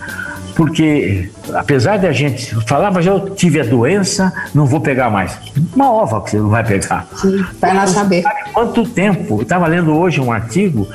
porque 0.56 1.30
apesar 1.54 1.98
de 1.98 2.08
a 2.08 2.12
gente 2.12 2.56
falar, 2.66 2.90
mas 2.90 3.06
eu 3.06 3.30
tive 3.30 3.60
a 3.60 3.64
doença, 3.64 4.34
não 4.54 4.66
vou 4.66 4.80
pegar 4.80 5.10
mais. 5.10 5.38
Uma 5.75 5.92
ova 5.92 6.22
que 6.22 6.32
você 6.32 6.38
não 6.38 6.50
vai 6.50 6.64
pegar. 6.64 7.06
Sim, 7.16 7.46
vai 7.60 7.75
lá 7.75 7.86
saber. 7.86 8.24
Quanto 8.54 8.88
tempo? 8.88 9.38
Eu 9.38 9.42
estava 9.44 9.68
lendo 9.68 9.96
hoje 9.96 10.22
um 10.22 10.32
artigo 10.32 10.88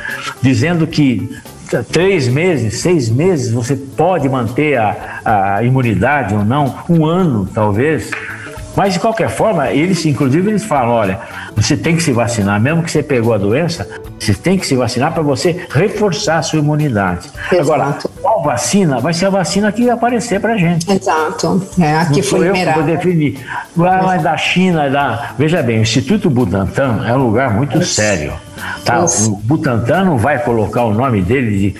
dizendo 0.42 0.86
que 0.86 1.30
três 1.90 2.28
meses, 2.28 2.80
seis 2.80 3.08
meses, 3.08 3.52
você 3.52 3.76
pode 3.76 4.28
manter 4.28 4.76
a, 4.78 5.56
a 5.56 5.62
imunidade 5.62 6.34
ou 6.34 6.44
não, 6.44 6.74
um 6.88 7.06
ano 7.06 7.48
talvez. 7.52 8.10
Mas 8.76 8.94
de 8.94 9.00
qualquer 9.00 9.28
forma, 9.28 9.70
eles, 9.70 10.04
inclusive, 10.06 10.48
eles 10.48 10.64
falam: 10.64 10.94
olha, 10.94 11.20
você 11.56 11.76
tem 11.76 11.96
que 11.96 12.02
se 12.02 12.12
vacinar, 12.12 12.60
mesmo 12.60 12.82
que 12.82 12.90
você 12.90 13.02
pegou 13.02 13.34
a 13.34 13.38
doença, 13.38 13.99
Você 14.20 14.34
tem 14.34 14.58
que 14.58 14.66
se 14.66 14.76
vacinar 14.76 15.14
para 15.14 15.22
você 15.22 15.66
reforçar 15.70 16.38
a 16.38 16.42
sua 16.42 16.58
imunidade. 16.58 17.30
Exato. 17.50 17.72
Agora, 17.72 17.98
qual 18.20 18.42
vacina? 18.42 19.00
Vai 19.00 19.14
ser 19.14 19.26
a 19.26 19.30
vacina 19.30 19.72
que 19.72 19.82
vai 19.84 19.94
aparecer 19.94 20.38
para 20.38 20.58
gente. 20.58 20.90
Exato. 20.92 21.66
É, 21.80 21.96
aqui 21.96 22.16
Não 22.18 22.22
foi 22.22 22.48
eu 22.48 22.52
que 22.52 22.64
vou 22.66 22.82
definir. 22.82 23.38
Vai 23.74 24.18
da 24.18 24.36
China, 24.36 24.90
da... 24.90 25.30
Veja 25.38 25.62
bem, 25.62 25.78
o 25.78 25.82
Instituto 25.82 26.28
Butantan 26.28 27.02
é 27.06 27.14
um 27.14 27.24
lugar 27.24 27.54
muito 27.54 27.78
Isso. 27.78 27.94
sério. 27.94 28.34
Tá? 28.84 29.02
O 29.02 29.36
Butantan 29.36 30.04
não 30.04 30.18
vai 30.18 30.38
colocar 30.38 30.84
o 30.84 30.92
nome 30.92 31.22
dele 31.22 31.58
de 31.58 31.74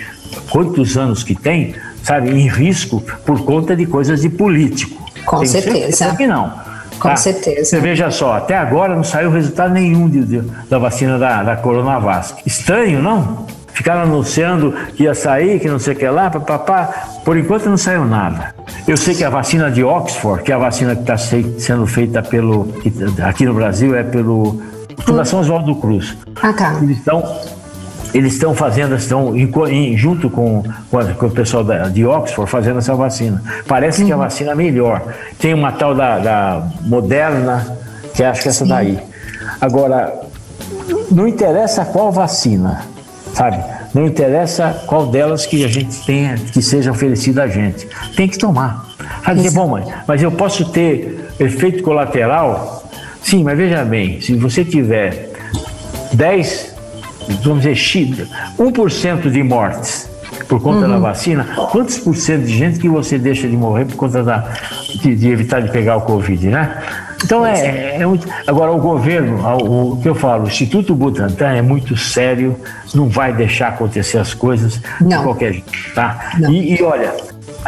quantos 0.49 0.97
anos 0.97 1.23
que 1.23 1.35
tem, 1.35 1.75
sabe, 2.01 2.31
em 2.31 2.49
risco 2.49 3.03
por 3.23 3.45
conta 3.45 3.75
de 3.75 3.85
coisas 3.85 4.21
de 4.21 4.29
político. 4.29 4.99
Com 5.25 5.45
certeza. 5.45 5.95
certeza 5.95 6.15
que 6.15 6.25
não. 6.25 6.70
Com 7.01 7.09
tá? 7.09 7.15
certeza. 7.15 7.65
Você 7.65 7.79
veja 7.79 8.11
só, 8.11 8.33
até 8.33 8.55
agora 8.55 8.95
não 8.95 9.03
saiu 9.03 9.31
resultado 9.31 9.73
nenhum 9.73 10.07
de, 10.07 10.23
de, 10.23 10.41
da 10.69 10.77
vacina 10.77 11.17
da, 11.17 11.41
da 11.41 11.55
Coronavac. 11.55 12.43
Estranho, 12.45 13.01
não? 13.01 13.47
Ficaram 13.73 14.01
anunciando 14.01 14.71
que 14.95 15.03
ia 15.03 15.15
sair, 15.15 15.59
que 15.59 15.67
não 15.67 15.79
sei 15.79 15.95
o 15.95 15.97
que 15.97 16.07
lá, 16.07 16.29
papapá. 16.29 17.07
Por 17.25 17.35
enquanto 17.35 17.67
não 17.67 17.77
saiu 17.77 18.05
nada. 18.05 18.53
Eu 18.87 18.95
sei 18.95 19.15
que 19.15 19.23
a 19.23 19.31
vacina 19.31 19.71
de 19.71 19.83
Oxford, 19.83 20.43
que 20.43 20.51
é 20.51 20.55
a 20.55 20.59
vacina 20.59 20.95
que 20.95 21.01
está 21.01 21.17
sendo 21.17 21.87
feita 21.87 22.21
pelo. 22.21 22.71
aqui 23.23 23.45
no 23.45 23.55
Brasil 23.55 23.95
é 23.95 24.03
pelo 24.03 24.61
Fundação 24.99 25.39
Oswaldo 25.39 25.75
Cruz. 25.77 26.15
Ah, 26.41 26.53
tá. 26.53 26.77
Eles 26.83 26.97
estão 26.97 27.23
eles 28.13 28.33
estão 28.33 28.53
fazendo, 28.53 28.95
estão 28.95 29.35
em, 29.35 29.49
em, 29.69 29.97
junto 29.97 30.29
com, 30.29 30.63
com, 30.89 30.99
a, 30.99 31.05
com, 31.13 31.25
o 31.27 31.31
pessoal 31.31 31.63
da, 31.63 31.87
de 31.87 32.05
Oxford 32.05 32.49
fazendo 32.49 32.79
essa 32.79 32.93
vacina. 32.95 33.41
Parece 33.67 34.01
uhum. 34.01 34.07
que 34.07 34.13
a 34.13 34.17
vacina 34.17 34.51
é 34.51 34.55
melhor. 34.55 35.13
Tem 35.39 35.53
uma 35.53 35.71
tal 35.71 35.95
da, 35.95 36.19
da 36.19 36.67
Moderna, 36.81 37.77
que 38.13 38.23
acho 38.23 38.41
que 38.41 38.47
é 38.47 38.51
essa 38.51 38.65
daí. 38.65 38.99
Agora, 39.59 40.21
não 41.09 41.27
interessa 41.27 41.85
qual 41.85 42.11
vacina, 42.11 42.85
sabe? 43.33 43.63
Não 43.93 44.05
interessa 44.05 44.83
qual 44.87 45.07
delas 45.07 45.45
que 45.45 45.63
a 45.65 45.67
gente 45.67 46.05
tenha, 46.05 46.35
que 46.35 46.61
seja 46.61 46.91
oferecida 46.91 47.43
a 47.43 47.47
gente. 47.47 47.87
Tem 48.15 48.27
que 48.27 48.37
tomar. 48.37 48.85
Vai 49.23 49.35
dizer, 49.35 49.51
bom, 49.51 49.67
mãe, 49.67 49.85
mas 50.07 50.21
eu 50.21 50.31
posso 50.31 50.65
ter 50.71 51.29
efeito 51.39 51.83
colateral? 51.83 52.83
Sim, 53.21 53.43
mas 53.43 53.57
veja 53.57 53.83
bem, 53.83 54.19
se 54.21 54.35
você 54.35 54.65
tiver 54.65 55.31
10 56.13 56.70
vamos 57.35 57.63
dizer, 57.63 58.27
1% 58.57 59.29
de 59.29 59.43
mortes 59.43 60.09
por 60.47 60.61
conta 60.61 60.85
uhum. 60.85 60.91
da 60.91 60.99
vacina, 60.99 61.45
quantos 61.71 61.97
por 61.99 62.15
cento 62.15 62.43
de 62.43 62.57
gente 62.57 62.79
que 62.79 62.89
você 62.89 63.17
deixa 63.17 63.47
de 63.47 63.55
morrer 63.55 63.85
por 63.85 63.95
conta 63.95 64.23
da, 64.23 64.49
de, 65.01 65.15
de 65.15 65.29
evitar 65.29 65.61
de 65.61 65.71
pegar 65.71 65.97
o 65.97 66.01
Covid, 66.01 66.47
né? 66.47 66.81
Então 67.23 67.45
é, 67.45 67.97
é, 67.97 68.05
muito... 68.05 68.27
Agora 68.47 68.71
o 68.71 68.79
governo, 68.79 69.41
o, 69.63 69.93
o, 69.93 70.01
que 70.01 70.09
eu 70.09 70.15
falo, 70.15 70.45
o 70.45 70.47
Instituto 70.47 70.95
Butantan 70.95 71.51
é 71.51 71.61
muito 71.61 71.95
sério, 71.95 72.57
não 72.93 73.07
vai 73.07 73.31
deixar 73.31 73.69
acontecer 73.69 74.17
as 74.17 74.33
coisas 74.33 74.81
não. 74.99 75.09
de 75.09 75.23
qualquer 75.23 75.53
jeito, 75.53 75.71
tá? 75.93 76.31
E, 76.49 76.75
e, 76.75 76.83
olha, 76.83 77.13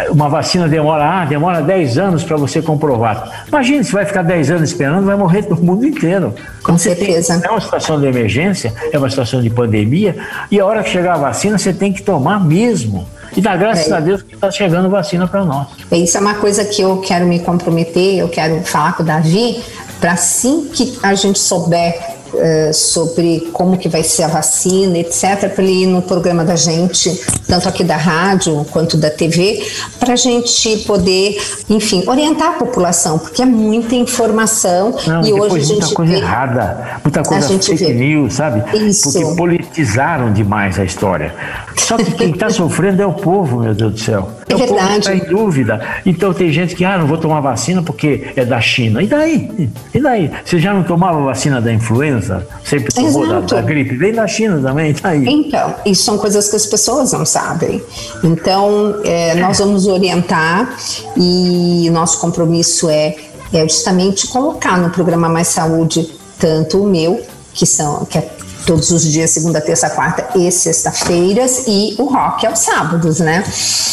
uma 0.10 0.28
vacina 0.28 0.68
demora, 0.68 1.22
ah, 1.22 1.26
demora 1.26 1.62
10 1.62 1.98
anos 1.98 2.24
para 2.24 2.36
você 2.36 2.62
comprovar. 2.62 3.46
Imagina, 3.48 3.84
se 3.84 3.92
vai 3.92 4.06
ficar 4.06 4.24
10 4.24 4.52
anos 4.52 4.70
esperando, 4.70 5.06
vai 5.06 5.16
morrer 5.16 5.44
todo 5.44 5.62
mundo 5.62 5.86
inteiro. 5.86 6.34
Com 6.64 6.78
certeza. 6.78 7.40
Tem, 7.40 7.48
é 7.48 7.52
uma 7.52 7.62
situação 7.62 8.00
de 8.00 8.08
emergência, 8.08 8.74
é 8.92 8.98
uma 8.98 9.10
situação 9.10 9.42
de 9.42 9.50
pandemia, 9.50 10.16
e 10.50 10.60
a 10.60 10.66
hora 10.66 10.84
que 10.84 10.90
chegar 10.90 11.14
a 11.14 11.18
vacina, 11.18 11.58
você 11.58 11.74
tem 11.74 11.94
que 11.94 12.02
tomar 12.02 12.44
mesmo. 12.44 13.08
E 13.36 13.42
dá 13.42 13.56
graças 13.56 13.92
é. 13.92 13.96
a 13.96 14.00
Deus 14.00 14.22
que 14.22 14.36
está 14.36 14.52
chegando 14.52 14.90
vacina 14.90 15.28
para 15.28 15.44
nós. 15.44 15.68
Isso 15.92 16.18
é 16.18 16.22
uma 16.22 16.36
coisa 16.36 16.66
que 16.66 16.82
eu 16.82 16.98
quero 16.98 17.26
me 17.26 17.40
comprometer, 17.40 18.18
eu 18.18 18.30
quero 18.30 18.62
falar 18.64 18.96
com 18.96 19.04
o 19.04 19.06
Davi, 19.06 19.64
para 20.00 20.14
assim 20.14 20.70
que 20.74 20.98
a 21.02 21.16
gente 21.16 21.40
souber 21.40 22.13
uh, 22.34 22.74
sobre 22.74 23.50
como 23.54 23.78
que 23.78 23.88
vai 23.88 24.04
ser 24.04 24.24
a 24.24 24.28
vacina, 24.28 24.98
etc., 24.98 25.50
para 25.54 25.64
ele 25.64 25.84
ir 25.84 25.88
no 25.88 26.02
programa 26.02 26.44
da 26.44 26.56
gente, 26.56 27.22
tanto 27.48 27.70
aqui 27.70 27.84
da 27.84 27.98
rádio 27.98 28.66
quanto 28.72 28.98
da 28.98 29.10
TV, 29.10 29.66
para 30.00 30.14
a 30.14 30.16
gente 30.16 30.78
poder, 30.80 31.42
enfim, 31.70 32.04
orientar 32.08 32.50
a 32.50 32.54
população, 32.54 33.18
porque 33.18 33.42
é 33.42 33.46
muita 33.46 33.96
informação 33.96 34.96
Não, 35.06 35.24
e 35.24 35.34
hoje 35.34 35.56
a 35.56 35.60
gente 35.60 35.80
muita 35.82 35.96
coisa 35.96 36.12
vê, 36.12 36.18
errada, 36.20 37.00
muita 37.04 37.24
coisa 37.24 37.48
fake 37.48 37.76
vê. 37.76 37.94
news, 37.94 38.34
sabe? 38.34 38.64
Isso. 38.78 39.12
Porque 39.12 39.36
politizaram 39.36 40.32
demais 40.34 40.80
a 40.80 40.84
história. 40.84 41.34
Só 41.78 41.98
que 41.98 42.12
quem 42.12 42.32
está 42.32 42.50
sofrendo 42.52 43.02
é 43.02 43.06
o 43.06 43.14
povo, 43.14 43.60
meu 43.60 43.74
Deus 43.74 43.94
do 43.94 44.00
céu. 44.00 44.30
É, 44.50 44.54
é 44.54 44.58
verdade. 44.58 45.00
está 45.00 45.16
em 45.16 45.20
dúvida. 45.20 45.82
Então 46.06 46.34
tem 46.34 46.52
gente 46.52 46.76
que, 46.76 46.84
ah, 46.84 46.98
não 46.98 47.08
vou 47.08 47.18
tomar 47.18 47.40
vacina 47.40 47.82
porque 47.82 48.32
é 48.36 48.46
da 48.46 48.60
China. 48.60 49.02
E 49.02 49.08
daí? 49.08 49.70
E 49.94 50.00
daí? 50.00 50.32
Você 50.44 50.60
já 50.60 50.74
não 50.74 50.84
tomava 50.84 51.22
vacina 51.22 51.62
da 51.62 51.72
influenza? 51.72 52.46
Sempre 52.64 52.94
tomou 52.94 53.28
da, 53.28 53.40
da, 53.42 53.62
gripe? 53.62 53.96
Vem 53.96 54.14
da 54.14 54.28
China 54.28 54.60
também, 54.62 54.94
tá 54.94 55.10
aí. 55.10 55.26
Então, 55.28 55.76
isso 55.86 56.04
são 56.04 56.18
coisas 56.18 56.50
que 56.50 56.56
as 56.56 56.66
pessoas 56.66 57.12
não 57.12 57.26
sabem. 57.26 57.82
Então, 58.24 59.00
é, 59.04 59.36
nós 59.36 59.60
vamos 59.60 59.88
orientar 59.88 60.76
e 61.18 61.90
nosso 61.92 62.20
compromisso 62.20 62.90
é, 62.90 63.16
é 63.54 63.64
justamente 63.64 64.28
colocar 64.28 64.78
no 64.78 64.90
programa 64.90 65.30
Mais 65.30 65.48
Saúde 65.48 66.10
tanto 66.40 66.84
o 66.84 66.88
meu, 66.88 67.22
que 67.54 67.66
são 67.66 68.06
que 68.06 68.18
é 68.18 68.30
todos 68.66 68.92
os 68.92 69.04
dias, 69.04 69.30
segunda, 69.32 69.62
terça, 69.62 69.90
quarta 69.90 70.38
e 70.38 70.52
sexta-feiras, 70.52 71.66
e 71.68 71.96
o 71.98 72.06
rock 72.06 72.46
aos 72.46 72.60
sábados, 72.60 73.20
né? 73.20 73.44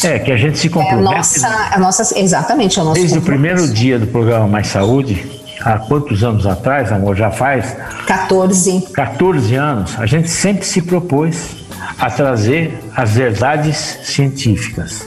É, 0.05 0.19
que 0.19 0.33
a 0.33 0.37
gente 0.37 0.59
se 0.59 0.69
compromete. 0.69 1.07
É 1.07 1.15
a 1.15 1.17
nossa, 1.17 1.75
a 1.75 1.79
nossa, 1.79 2.19
exatamente, 2.19 2.79
é 2.79 2.83
o 2.83 2.85
nosso 2.85 3.01
Desde 3.01 3.19
o 3.19 3.23
primeiro 3.23 3.69
dia 3.69 3.99
do 3.99 4.07
programa 4.07 4.47
Mais 4.47 4.69
Saúde, 4.69 5.41
há 5.61 5.79
quantos 5.79 6.25
anos 6.25 6.47
atrás, 6.47 6.91
amor, 6.93 7.17
já 7.17 7.31
faz? 7.31 7.77
14. 8.07 8.89
14 8.93 9.55
anos, 9.55 9.95
a 9.99 10.07
gente 10.07 10.29
sempre 10.29 10.65
se 10.65 10.81
propôs 10.83 11.57
a 11.99 12.11
trazer 12.11 12.79
as 12.97 13.11
verdades 13.11 13.99
científicas, 14.05 15.05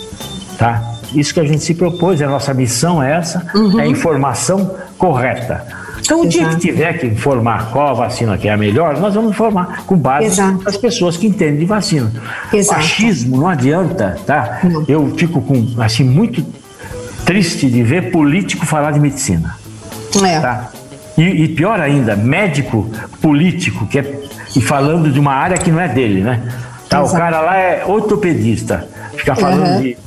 tá? 0.57 0.92
Isso 1.13 1.33
que 1.33 1.39
a 1.39 1.45
gente 1.45 1.63
se 1.63 1.73
propôs, 1.73 2.21
a 2.21 2.27
nossa 2.27 2.53
missão 2.53 3.01
é 3.01 3.13
essa, 3.13 3.45
uhum. 3.55 3.79
é 3.79 3.83
a 3.83 3.87
informação 3.87 4.75
correta. 4.97 5.65
Então, 5.99 6.21
o 6.21 6.27
dia 6.27 6.49
que 6.49 6.57
tiver 6.57 6.93
que 6.97 7.07
informar 7.07 7.71
qual 7.71 7.87
a 7.87 7.93
vacina 7.93 8.37
que 8.37 8.47
é 8.47 8.53
a 8.53 8.57
melhor, 8.57 8.99
nós 8.99 9.13
vamos 9.13 9.31
informar 9.31 9.83
com 9.85 9.95
base 9.95 10.25
Exato. 10.25 10.61
nas 10.63 10.75
pessoas 10.75 11.15
que 11.15 11.27
entendem 11.27 11.59
de 11.59 11.65
vacina. 11.65 12.11
Exato. 12.51 12.83
Não 13.27 13.47
adianta, 13.47 14.17
tá? 14.25 14.59
Não. 14.63 14.83
Eu 14.87 15.13
fico 15.17 15.41
com, 15.41 15.81
assim, 15.81 16.03
muito 16.03 16.45
triste 17.25 17.69
de 17.69 17.81
ver 17.83 18.11
político 18.11 18.65
falar 18.65 18.91
de 18.91 18.99
medicina. 18.99 19.55
É. 20.23 20.39
Tá? 20.39 20.69
E, 21.17 21.21
e, 21.23 21.47
pior 21.49 21.79
ainda, 21.79 22.15
médico 22.15 22.89
político, 23.21 23.85
que 23.85 23.99
é, 23.99 24.19
e 24.55 24.61
falando 24.61 25.11
de 25.11 25.19
uma 25.19 25.33
área 25.33 25.57
que 25.57 25.71
não 25.71 25.79
é 25.79 25.87
dele, 25.87 26.21
né? 26.21 26.41
Tá, 26.89 27.01
o 27.01 27.11
cara 27.11 27.41
lá 27.41 27.57
é 27.57 27.85
ortopedista, 27.85 28.87
fica 29.23 29.35
falando 29.35 29.65
uhum. 29.65 29.81
de, 29.81 29.97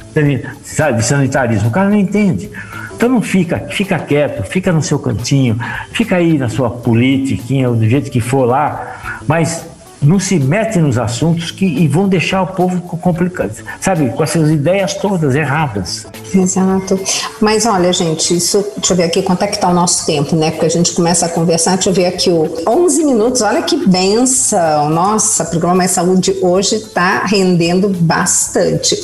de 0.97 1.03
sanitarismo, 1.05 1.69
o 1.69 1.73
cara 1.73 1.89
não 1.89 1.97
entende. 1.97 2.51
Então 2.95 3.09
não 3.09 3.23
fica, 3.23 3.59
fica 3.71 3.99
quieto, 3.99 4.43
fica 4.45 4.73
no 4.73 4.83
seu 4.83 4.99
cantinho, 4.99 5.59
fica 5.93 6.17
aí 6.17 6.39
na 6.39 6.49
sua 6.49 6.71
politiquinha, 6.71 7.69
do 7.71 7.89
jeito 7.89 8.11
que 8.11 8.21
for 8.21 8.45
lá, 8.45 9.21
mas 9.27 9.66
não 10.03 10.19
se 10.19 10.39
mete 10.39 10.79
nos 10.79 10.99
assuntos 10.99 11.51
que 11.51 11.65
e 11.65 11.89
vão 11.89 12.09
deixar 12.09 12.43
o 12.43 12.47
povo 12.49 12.81
complicado, 12.81 13.53
sabe, 13.81 14.11
com 14.11 14.23
essas 14.23 14.51
ideias 14.51 14.95
todas 14.95 15.35
erradas. 15.35 16.07
Exato. 16.35 16.99
Mas 17.41 17.67
olha, 17.67 17.93
gente, 17.93 18.37
isso, 18.37 18.65
deixa 18.77 18.93
eu 18.93 18.97
ver 18.97 19.05
aqui 19.05 19.23
quanto 19.23 19.43
é 19.43 19.47
que 19.47 19.59
tá 19.59 19.69
o 19.69 19.75
nosso 19.75 20.07
tempo, 20.07 20.37
né? 20.37 20.51
Porque 20.51 20.67
a 20.67 20.71
gente 20.71 20.93
começa 20.93 21.27
a 21.27 21.29
conversar, 21.29 21.75
deixa 21.75 21.91
eu 21.91 21.95
ver 21.95 22.07
aqui 22.07 22.31
o 22.31 22.49
11 22.67 23.05
minutos, 23.05 23.43
olha 23.43 23.63
que 23.63 23.87
benção. 23.87 24.91
Nossa, 24.91 25.45
o 25.45 25.51
programa 25.51 25.77
Mais 25.77 25.91
Saúde 25.91 26.37
hoje 26.43 26.81
tá 26.81 27.25
rendendo 27.25 27.89
bastante. 27.89 28.97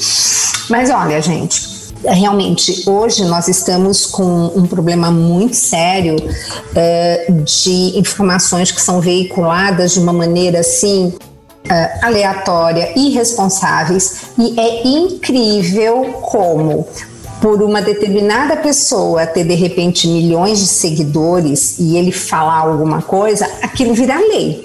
Mas 0.68 0.90
olha, 0.90 1.20
gente, 1.20 1.81
realmente 2.04 2.88
hoje 2.88 3.24
nós 3.24 3.48
estamos 3.48 4.06
com 4.06 4.46
um 4.54 4.66
problema 4.66 5.10
muito 5.10 5.54
sério 5.54 6.16
uh, 6.16 7.32
de 7.42 7.98
informações 7.98 8.70
que 8.70 8.80
são 8.80 9.00
veiculadas 9.00 9.92
de 9.92 10.00
uma 10.00 10.12
maneira 10.12 10.60
assim 10.60 11.12
Uh, 11.62 12.04
aleatória, 12.04 12.92
irresponsáveis, 12.96 14.22
e 14.36 14.58
é 14.58 14.84
incrível 14.84 16.14
como 16.20 16.88
por 17.40 17.62
uma 17.62 17.80
determinada 17.80 18.56
pessoa 18.56 19.26
ter 19.26 19.44
de 19.44 19.54
repente 19.54 20.08
milhões 20.08 20.58
de 20.58 20.66
seguidores 20.66 21.78
e 21.78 21.96
ele 21.96 22.10
falar 22.10 22.58
alguma 22.58 23.00
coisa, 23.00 23.48
aquilo 23.62 23.94
vira 23.94 24.16
lei. 24.16 24.64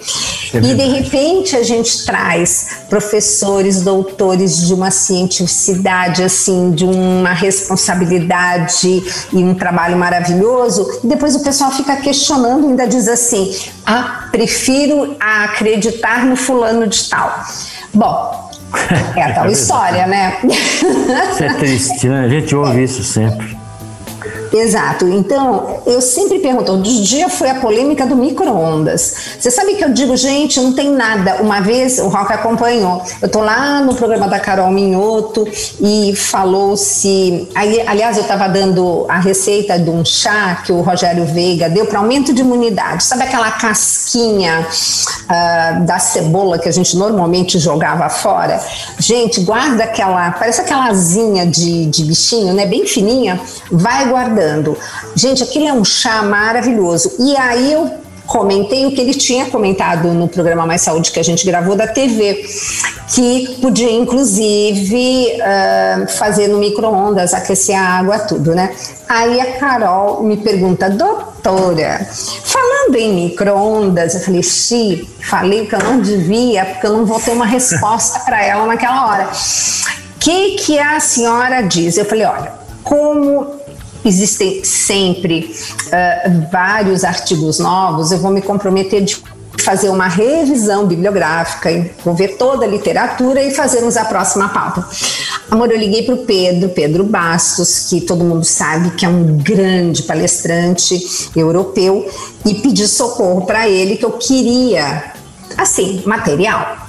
É 0.53 0.57
e 0.57 0.75
de 0.75 0.87
repente 0.87 1.55
a 1.55 1.63
gente 1.63 2.05
traz 2.05 2.81
professores, 2.89 3.81
doutores 3.81 4.67
de 4.67 4.73
uma 4.73 4.91
cientificidade, 4.91 6.23
assim, 6.23 6.71
de 6.71 6.85
uma 6.85 7.33
responsabilidade 7.33 9.03
e 9.33 9.37
um 9.37 9.53
trabalho 9.53 9.97
maravilhoso, 9.97 10.99
e 11.03 11.07
depois 11.07 11.35
o 11.35 11.43
pessoal 11.43 11.71
fica 11.71 11.95
questionando, 11.97 12.67
ainda 12.67 12.87
diz 12.87 13.07
assim: 13.07 13.53
ah, 13.85 14.27
prefiro 14.31 15.15
acreditar 15.19 16.25
no 16.25 16.35
fulano 16.35 16.87
de 16.87 17.09
tal. 17.09 17.43
Bom, 17.93 18.49
é 19.15 19.23
a 19.23 19.33
tal 19.33 19.49
história, 19.49 20.07
né? 20.07 20.37
Isso 20.43 21.43
é 21.43 21.53
triste, 21.53 22.07
né? 22.07 22.25
A 22.25 22.29
gente 22.29 22.55
ouve 22.55 22.83
isso 22.83 23.03
sempre. 23.03 23.56
Exato. 24.53 25.07
Então, 25.07 25.81
eu 25.85 26.01
sempre 26.01 26.39
pergunto, 26.39 26.73
um 26.73 26.81
dia 26.81 27.29
foi 27.29 27.49
a 27.49 27.55
polêmica 27.55 28.05
do 28.05 28.15
micro-ondas. 28.15 29.15
Você 29.39 29.51
sabe 29.51 29.75
que 29.75 29.83
eu 29.83 29.89
digo, 29.89 30.15
gente, 30.15 30.59
não 30.59 30.73
tem 30.73 30.91
nada. 30.91 31.41
Uma 31.41 31.59
vez 31.59 31.99
o 31.99 32.07
Rock 32.07 32.33
acompanhou. 32.33 33.01
Eu 33.21 33.29
tô 33.29 33.41
lá 33.41 33.81
no 33.81 33.95
programa 33.95 34.27
da 34.27 34.39
Carol 34.39 34.71
Minhoto 34.71 35.47
e 35.79 36.15
falou-se. 36.15 37.47
Aliás, 37.55 38.17
eu 38.17 38.23
estava 38.23 38.47
dando 38.47 39.05
a 39.09 39.19
receita 39.19 39.77
de 39.77 39.89
um 39.89 40.03
chá 40.03 40.61
que 40.65 40.71
o 40.71 40.81
Rogério 40.81 41.25
Veiga 41.25 41.69
deu 41.69 41.85
para 41.85 41.99
aumento 41.99 42.33
de 42.33 42.41
imunidade. 42.41 43.03
Sabe 43.03 43.23
aquela 43.23 43.51
casquinha 43.51 44.65
uh, 44.67 45.85
da 45.85 45.99
cebola 45.99 46.57
que 46.59 46.69
a 46.69 46.71
gente 46.71 46.95
normalmente 46.95 47.59
jogava 47.59 48.09
fora? 48.09 48.59
Gente, 48.99 49.41
guarda 49.41 49.83
aquela. 49.83 50.31
Parece 50.31 50.61
aquela 50.61 50.87
asinha 50.87 51.45
de, 51.45 51.85
de 51.85 52.03
bichinho, 52.05 52.53
né? 52.53 52.65
Bem 52.65 52.85
fininha. 52.85 53.39
Vai 53.71 54.07
Gente, 55.15 55.43
aquilo 55.43 55.67
é 55.67 55.73
um 55.73 55.85
chá 55.85 56.23
maravilhoso. 56.23 57.11
E 57.19 57.35
aí 57.37 57.73
eu 57.73 57.91
comentei 58.27 58.85
o 58.85 58.91
que 58.91 59.01
ele 59.01 59.13
tinha 59.13 59.45
comentado 59.45 60.09
no 60.09 60.27
programa 60.27 60.65
Mais 60.65 60.81
Saúde 60.81 61.11
que 61.11 61.19
a 61.19 61.23
gente 61.23 61.45
gravou 61.45 61.75
da 61.75 61.87
TV, 61.87 62.45
que 63.07 63.57
podia 63.61 63.89
inclusive 63.89 65.31
uh, 65.37 66.07
fazer 66.09 66.49
no 66.49 66.59
micro-ondas, 66.59 67.33
aquecer 67.33 67.75
a 67.75 67.99
água, 67.99 68.19
tudo, 68.19 68.53
né? 68.53 68.75
Aí 69.07 69.39
a 69.39 69.57
Carol 69.57 70.21
me 70.23 70.37
pergunta, 70.37 70.89
doutora, 70.89 72.05
falando 72.43 72.95
em 72.97 73.13
micro-ondas, 73.13 74.13
eu 74.15 74.19
falei, 74.19 74.43
sim, 74.43 75.07
falei 75.21 75.65
que 75.65 75.73
eu 75.73 75.79
não 75.79 76.01
devia, 76.01 76.65
porque 76.65 76.85
eu 76.85 76.93
não 76.93 77.05
vou 77.05 77.19
ter 77.19 77.31
uma 77.31 77.45
resposta 77.45 78.19
para 78.19 78.43
ela 78.45 78.67
naquela 78.67 79.07
hora. 79.07 79.29
O 79.29 80.19
que, 80.19 80.57
que 80.57 80.77
a 80.77 80.99
senhora 80.99 81.61
diz? 81.61 81.97
Eu 81.97 82.03
falei, 82.03 82.25
olha, 82.25 82.51
como 82.83 83.55
existem 84.07 84.63
sempre 84.63 85.55
uh, 85.87 86.51
vários 86.51 87.03
artigos 87.03 87.59
novos, 87.59 88.11
eu 88.11 88.19
vou 88.19 88.31
me 88.31 88.41
comprometer 88.41 89.03
de 89.03 89.21
fazer 89.63 89.89
uma 89.89 90.07
revisão 90.07 90.85
bibliográfica, 90.85 91.89
vou 92.03 92.13
ver 92.13 92.37
toda 92.37 92.65
a 92.65 92.67
literatura 92.67 93.43
e 93.43 93.51
fazermos 93.53 93.97
a 93.97 94.05
próxima 94.05 94.49
pauta. 94.49 94.87
Amor, 95.49 95.71
eu 95.71 95.77
liguei 95.77 96.03
para 96.03 96.15
o 96.15 96.19
Pedro, 96.19 96.69
Pedro 96.69 97.03
Bastos, 97.03 97.79
que 97.89 98.01
todo 98.01 98.23
mundo 98.23 98.45
sabe 98.45 98.91
que 98.91 99.05
é 99.05 99.09
um 99.09 99.37
grande 99.37 100.03
palestrante 100.03 101.29
europeu, 101.35 102.09
e 102.45 102.53
pedi 102.55 102.87
socorro 102.87 103.45
para 103.45 103.67
ele 103.67 103.97
que 103.97 104.05
eu 104.05 104.11
queria, 104.11 105.11
assim, 105.57 106.01
material. 106.05 106.87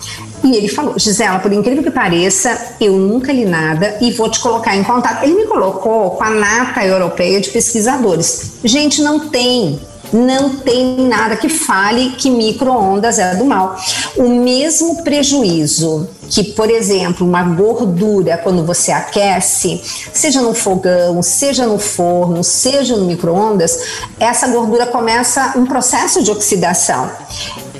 E 0.49 0.57
ele 0.57 0.69
falou: 0.69 0.99
Gisela, 0.99 1.39
por 1.39 1.53
incrível 1.53 1.83
que 1.83 1.91
pareça, 1.91 2.77
eu 2.81 2.95
nunca 2.95 3.31
li 3.31 3.45
nada 3.45 3.99
e 4.01 4.11
vou 4.13 4.31
te 4.31 4.41
colocar 4.41 4.75
em 4.75 4.83
contato. 4.83 5.23
Ele 5.23 5.35
me 5.35 5.47
colocou 5.47 6.13
com 6.13 6.25
a 6.25 6.31
nata 6.31 6.85
europeia 6.85 7.39
de 7.41 7.51
pesquisadores. 7.51 8.53
Gente, 8.65 9.03
não 9.03 9.29
tem. 9.29 9.79
Não 10.11 10.57
tem 10.57 11.07
nada 11.07 11.37
que 11.37 11.51
fale 11.51 12.13
que 12.13 12.31
micro-ondas 12.31 13.19
é 13.19 13.35
do 13.35 13.45
mal. 13.45 13.77
O 14.17 14.27
mesmo 14.27 15.05
prejuízo 15.05 16.09
que, 16.31 16.45
por 16.45 16.71
exemplo, 16.71 17.27
uma 17.27 17.43
gordura, 17.43 18.39
quando 18.39 18.65
você 18.65 18.91
aquece, 18.91 19.83
seja 20.13 20.41
no 20.41 20.55
fogão, 20.55 21.23
seja 21.23 21.67
no 21.67 21.79
forno, 21.79 22.43
seja 22.43 22.97
no 22.97 23.05
micro-ondas, 23.05 23.79
essa 24.19 24.49
gordura 24.49 24.87
começa 24.87 25.53
um 25.57 25.67
processo 25.67 26.23
de 26.23 26.31
oxidação. 26.31 27.11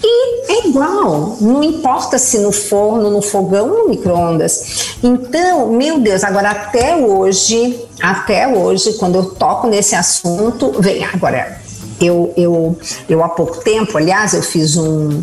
E 0.03 0.53
é 0.53 0.69
igual, 0.69 1.37
não 1.41 1.63
importa 1.63 2.19
se 2.19 2.39
no 2.39 2.53
forno, 2.53 3.11
no 3.11 3.23
fogão 3.23 3.71
ou 3.71 3.85
no 3.85 3.89
micro-ondas. 3.89 4.97
Então, 5.03 5.71
meu 5.73 6.01
Deus, 6.01 6.25
agora 6.25 6.51
até 6.51 6.97
hoje, 6.97 7.79
até 8.01 8.49
hoje, 8.49 8.95
quando 8.95 9.17
eu 9.17 9.25
toco 9.35 9.67
nesse 9.67 9.95
assunto, 9.95 10.73
vem 10.81 11.05
agora. 11.05 11.61
Eu, 12.01 12.33
eu, 12.37 12.79
eu 13.09 13.25
há 13.25 13.29
pouco 13.29 13.59
tempo, 13.59 13.99
aliás, 13.99 14.33
eu 14.33 14.43
fiz 14.43 14.77
um, 14.77 15.23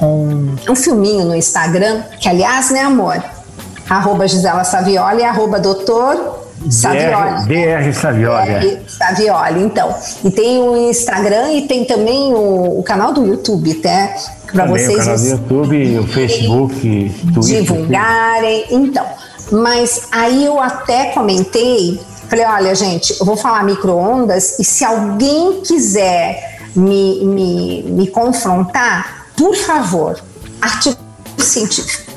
um, 0.00 0.56
um 0.70 0.74
filminho 0.74 1.24
no 1.24 1.34
Instagram, 1.34 2.02
que 2.18 2.28
aliás, 2.28 2.70
né, 2.70 2.80
amor? 2.80 3.22
Arroba 3.88 4.26
Gisela 4.26 4.64
Savioli, 4.64 5.22
arroba 5.22 5.58
doutor 5.58 6.37
Savioli. 6.70 7.46
DR 7.46 7.92
Savioli. 7.92 8.60
DR 8.60 8.80
Savioli, 8.88 9.62
então. 9.62 9.94
E 10.24 10.30
tem 10.30 10.62
o 10.62 10.76
Instagram 10.76 11.52
e 11.52 11.66
tem 11.66 11.84
também 11.84 12.32
o, 12.32 12.78
o 12.78 12.82
canal 12.82 13.12
do 13.12 13.24
YouTube, 13.24 13.74
tá? 13.74 14.14
Para 14.52 14.66
vocês. 14.66 14.94
O 14.94 14.98
canal 14.98 15.16
do 15.16 15.26
YouTube, 15.26 15.98
o 15.98 16.06
Facebook, 16.06 17.14
Twitter. 17.34 17.60
Divulgarem. 17.60 18.66
Então. 18.70 19.06
Mas 19.50 20.08
aí 20.12 20.44
eu 20.44 20.60
até 20.60 21.12
comentei, 21.12 21.98
falei, 22.28 22.44
olha, 22.44 22.74
gente, 22.74 23.18
eu 23.18 23.24
vou 23.24 23.36
falar 23.36 23.64
micro-ondas 23.64 24.58
e 24.58 24.64
se 24.64 24.84
alguém 24.84 25.62
quiser 25.62 26.58
me, 26.76 27.24
me, 27.24 27.82
me 27.84 28.06
confrontar, 28.08 29.28
por 29.34 29.56
favor, 29.56 30.20
artigo 30.60 30.98
científico 31.38 32.07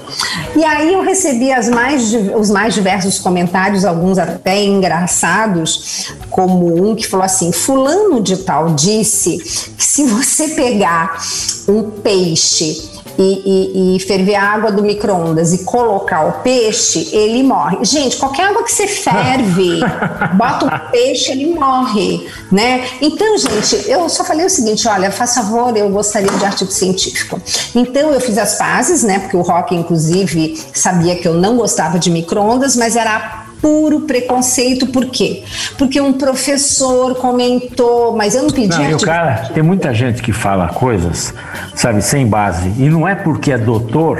e 0.55 0.63
aí 0.63 0.93
eu 0.93 1.01
recebi 1.01 1.49
mais, 1.69 2.13
os 2.35 2.49
mais 2.49 2.73
diversos 2.73 3.19
comentários, 3.19 3.85
alguns 3.85 4.17
até 4.17 4.63
engraçados, 4.63 6.13
como 6.29 6.89
um 6.89 6.95
que 6.95 7.07
falou 7.07 7.25
assim: 7.25 7.51
Fulano 7.51 8.21
de 8.21 8.37
Tal 8.37 8.73
disse 8.73 9.37
que 9.77 9.83
se 9.83 10.05
você 10.05 10.49
pegar 10.49 11.19
um 11.67 11.89
peixe 11.89 12.90
e, 13.17 13.93
e, 13.93 13.95
e 13.95 13.99
ferver 13.99 14.35
a 14.35 14.43
água 14.43 14.71
do 14.71 14.81
micro-ondas 14.81 15.53
e 15.53 15.63
colocar 15.63 16.27
o 16.27 16.31
peixe, 16.43 17.09
ele 17.15 17.43
morre. 17.43 17.83
Gente, 17.83 18.17
qualquer 18.17 18.47
água 18.47 18.63
que 18.63 18.71
você 18.71 18.87
ferve, 18.87 19.79
bota 20.35 20.65
o 20.65 20.91
peixe, 20.91 21.31
ele 21.31 21.53
morre, 21.53 22.27
né? 22.51 22.85
Então, 23.01 23.37
gente, 23.37 23.89
eu 23.89 24.07
só 24.09 24.23
falei 24.23 24.45
o 24.45 24.49
seguinte, 24.49 24.87
olha, 24.87 25.11
faz 25.11 25.35
favor, 25.35 25.75
eu 25.75 25.89
gostaria 25.89 26.31
de 26.31 26.45
artigo 26.45 26.71
científico. 26.71 27.41
Então, 27.75 28.11
eu 28.11 28.19
fiz 28.19 28.37
as 28.37 28.55
pazes, 28.55 29.03
né? 29.03 29.19
Porque 29.19 29.37
o 29.37 29.41
Rock, 29.41 29.75
inclusive, 29.75 30.59
sabia 30.73 31.15
que 31.15 31.27
eu 31.27 31.33
não 31.33 31.57
gostava 31.57 31.99
de 31.99 32.09
micro-ondas, 32.09 32.75
mas 32.75 32.95
era 32.95 33.40
puro 33.61 34.01
preconceito, 34.01 34.87
por 34.87 35.05
quê? 35.05 35.43
Porque 35.77 36.01
um 36.01 36.13
professor 36.13 37.15
comentou, 37.15 38.15
mas 38.15 38.35
eu 38.35 38.43
não 38.43 38.49
pedi. 38.49 38.77
Não, 38.77 38.97
cara, 38.99 39.49
tem 39.53 39.61
muita 39.61 39.93
gente 39.93 40.21
que 40.21 40.33
fala 40.33 40.67
coisas, 40.69 41.33
sabe, 41.75 42.01
sem 42.01 42.25
base, 42.25 42.69
e 42.77 42.89
não 42.89 43.07
é 43.07 43.13
porque 43.13 43.51
é 43.51 43.57
doutor, 43.57 44.19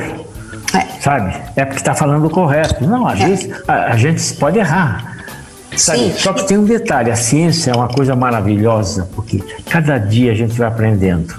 é. 0.74 1.02
sabe? 1.02 1.36
É 1.56 1.66
porque 1.66 1.80
está 1.80 1.96
falando 1.96 2.26
o 2.26 2.30
correto. 2.30 2.86
Não, 2.86 3.08
às 3.08 3.20
é. 3.20 3.28
vezes 3.28 3.50
a, 3.68 3.94
a, 3.94 3.98
gente 3.98 4.34
pode 4.36 4.60
errar. 4.60 5.18
Sabe? 5.76 6.14
Só 6.18 6.34
que 6.34 6.48
tem 6.48 6.58
um 6.58 6.66
detalhe, 6.66 7.10
a 7.10 7.16
ciência 7.16 7.72
é 7.72 7.76
uma 7.76 7.88
coisa 7.88 8.16
maravilhosa, 8.16 9.10
porque 9.16 9.42
cada 9.70 9.98
dia 9.98 10.32
a 10.32 10.36
gente 10.36 10.54
vai 10.58 10.68
aprendendo. 10.68 11.34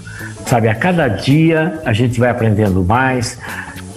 Sabe, 0.46 0.68
a 0.68 0.74
cada 0.74 1.06
dia 1.06 1.80
a 1.84 1.92
gente 1.92 2.18
vai 2.18 2.28
aprendendo 2.28 2.82
mais, 2.82 3.38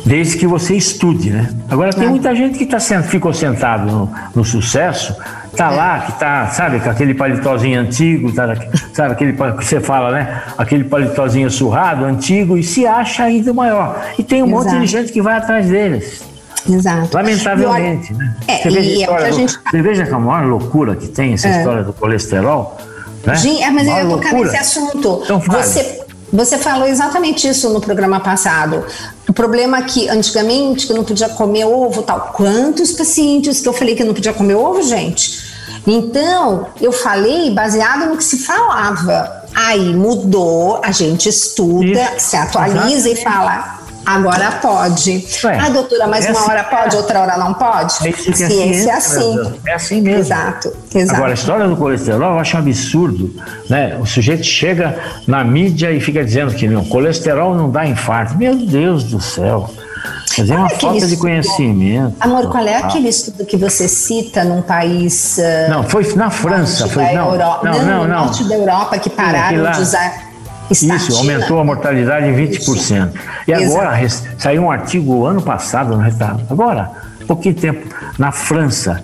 desde 0.05 0.37
que 0.37 0.45
você 0.45 0.75
estude, 0.75 1.31
né? 1.31 1.49
Agora 1.69 1.91
tem 1.91 2.05
é. 2.05 2.09
muita 2.09 2.35
gente 2.35 2.57
que 2.59 2.65
tá 2.65 2.79
sent, 2.79 3.05
ficou 3.05 3.33
sentado 3.33 3.91
no, 3.91 4.13
no 4.35 4.45
sucesso, 4.45 5.15
tá 5.57 5.71
é. 5.71 5.75
lá, 5.75 5.99
que 6.01 6.11
tá, 6.19 6.47
sabe, 6.47 6.79
com 6.79 6.89
aquele 6.89 7.15
paletózinho 7.15 7.79
antigo, 7.79 8.31
tá, 8.31 8.55
sabe, 8.93 9.13
aquele 9.13 9.33
que 9.33 9.65
você 9.65 9.79
fala, 9.79 10.11
né? 10.11 10.43
Aquele 10.57 10.83
paletózinho 10.83 11.49
surrado, 11.49 12.05
antigo, 12.05 12.55
e 12.57 12.63
se 12.63 12.85
acha 12.85 13.23
ainda 13.23 13.51
maior. 13.51 14.05
E 14.17 14.23
tem 14.23 14.43
um 14.43 14.47
Exato. 14.47 14.65
monte 14.65 14.79
de 14.79 14.85
gente 14.85 15.11
que 15.11 15.21
vai 15.21 15.37
atrás 15.37 15.67
deles. 15.67 16.23
Exato. 16.69 17.15
Lamentavelmente, 17.15 18.13
olha, 18.13 18.25
né? 18.25 18.35
É, 18.47 18.57
você, 18.57 18.69
veja 18.69 19.11
é 19.11 19.31
gente... 19.31 19.59
você 19.71 19.81
veja 19.81 20.05
que 20.05 20.13
a 20.13 20.19
maior 20.19 20.45
loucura 20.45 20.95
que 20.95 21.07
tem 21.07 21.33
essa 21.33 21.47
é. 21.47 21.57
história 21.57 21.83
do 21.83 21.93
colesterol. 21.93 22.77
Né? 23.25 23.35
Gente, 23.35 23.63
é, 23.63 23.71
mas 23.71 23.87
eu 23.87 23.95
ia 23.95 24.05
tocar 24.05 24.33
nesse 24.33 24.57
assunto. 24.57 25.21
Então, 25.23 25.39
você, 25.39 26.04
você 26.31 26.57
falou 26.57 26.87
exatamente 26.87 27.47
isso 27.47 27.69
no 27.69 27.79
programa 27.79 28.19
passado. 28.19 28.85
O 29.27 29.33
problema 29.33 29.77
é 29.77 29.81
que 29.83 30.09
antigamente 30.09 30.87
que 30.87 30.93
não 30.93 31.03
podia 31.03 31.29
comer 31.29 31.65
ovo, 31.65 32.01
tal. 32.03 32.33
Quantos 32.35 32.91
pacientes 32.91 33.61
que 33.61 33.67
eu 33.67 33.73
falei 33.73 33.95
que 33.95 34.03
não 34.03 34.13
podia 34.13 34.33
comer 34.33 34.55
ovo, 34.55 34.81
gente? 34.81 35.45
Então, 35.87 36.67
eu 36.81 36.91
falei 36.91 37.51
baseado 37.51 38.09
no 38.09 38.17
que 38.17 38.23
se 38.23 38.39
falava. 38.39 39.43
Aí 39.53 39.93
mudou, 39.95 40.81
a 40.83 40.91
gente 40.91 41.29
estuda, 41.29 42.15
isso, 42.17 42.29
se 42.29 42.35
atualiza 42.35 43.09
exatamente. 43.09 43.19
e 43.19 43.23
fala: 43.23 43.74
Agora 44.05 44.51
pode. 44.61 45.25
Ué, 45.43 45.59
ah, 45.59 45.69
doutora, 45.69 46.07
mas 46.07 46.25
é 46.25 46.29
uma 46.29 46.39
assim, 46.39 46.51
hora 46.51 46.63
pode, 46.63 46.95
outra 46.95 47.21
hora 47.21 47.37
não 47.37 47.53
pode? 47.53 47.95
É 48.05 48.09
isso 48.09 48.31
que 48.31 48.37
ciência, 48.37 48.91
é 48.91 48.93
assim. 48.93 49.53
É 49.65 49.73
assim 49.73 50.01
mesmo. 50.01 50.19
Exato, 50.19 50.73
exato. 50.93 51.15
Agora, 51.15 51.31
a 51.31 51.33
história 51.33 51.67
do 51.67 51.75
colesterol 51.75 52.33
eu 52.33 52.39
acho 52.39 52.55
um 52.55 52.59
absurdo. 52.59 53.33
Né? 53.69 53.97
O 53.99 54.05
sujeito 54.05 54.43
chega 54.43 54.97
na 55.27 55.43
mídia 55.43 55.91
e 55.91 55.99
fica 55.99 56.23
dizendo 56.23 56.53
que 56.53 56.67
não, 56.67 56.85
colesterol 56.85 57.55
não 57.55 57.69
dá 57.69 57.85
infarto. 57.85 58.37
Meu 58.37 58.55
Deus 58.55 59.03
do 59.03 59.19
céu. 59.19 59.69
Mas 60.37 60.49
é 60.49 60.55
uma 60.55 60.69
falta 60.69 60.97
estudo, 60.97 61.09
de 61.09 61.17
conhecimento. 61.17 62.15
Amor, 62.19 62.49
qual 62.49 62.65
é 62.67 62.77
aquele 62.77 63.09
estudo 63.09 63.45
que 63.45 63.55
você 63.55 63.87
cita 63.87 64.43
num 64.43 64.61
país. 64.61 65.37
Uh, 65.37 65.71
não, 65.71 65.83
foi 65.83 66.05
na 66.15 66.29
França. 66.29 66.87
Foi, 66.87 67.03
não, 67.13 67.31
Europa, 67.31 67.65
não, 67.65 67.73
não, 67.73 67.85
não, 67.85 68.03
no 68.03 68.07
norte 68.07 68.43
da 68.43 68.55
Europa 68.55 68.99
que 68.99 69.09
pararam 69.09 69.61
lá, 69.61 69.71
de 69.71 69.81
usar 69.81 70.24
Estatina. 70.69 70.95
Isso, 70.95 71.15
aumentou 71.17 71.59
a 71.59 71.63
mortalidade 71.63 72.27
em 72.27 72.33
20%. 72.33 73.11
E 73.47 73.53
agora, 73.53 74.01
Exato. 74.01 74.29
saiu 74.37 74.63
um 74.63 74.71
artigo 74.71 75.25
ano 75.25 75.41
passado, 75.41 75.99
agora, 76.49 76.91
pouquinho 77.27 77.55
tempo, 77.55 77.87
na 78.17 78.31
França, 78.31 79.03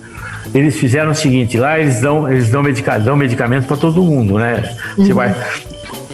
eles 0.53 0.75
fizeram 0.75 1.11
o 1.11 1.15
seguinte: 1.15 1.57
lá 1.57 1.79
eles 1.79 2.01
dão, 2.01 2.29
eles 2.31 2.49
dão, 2.49 2.63
medica, 2.63 2.97
dão 2.99 3.15
medicamento 3.15 3.67
para 3.67 3.77
todo 3.77 4.01
mundo, 4.03 4.37
né? 4.37 4.63
Você 4.95 5.11
uhum. 5.11 5.15
vai. 5.15 5.35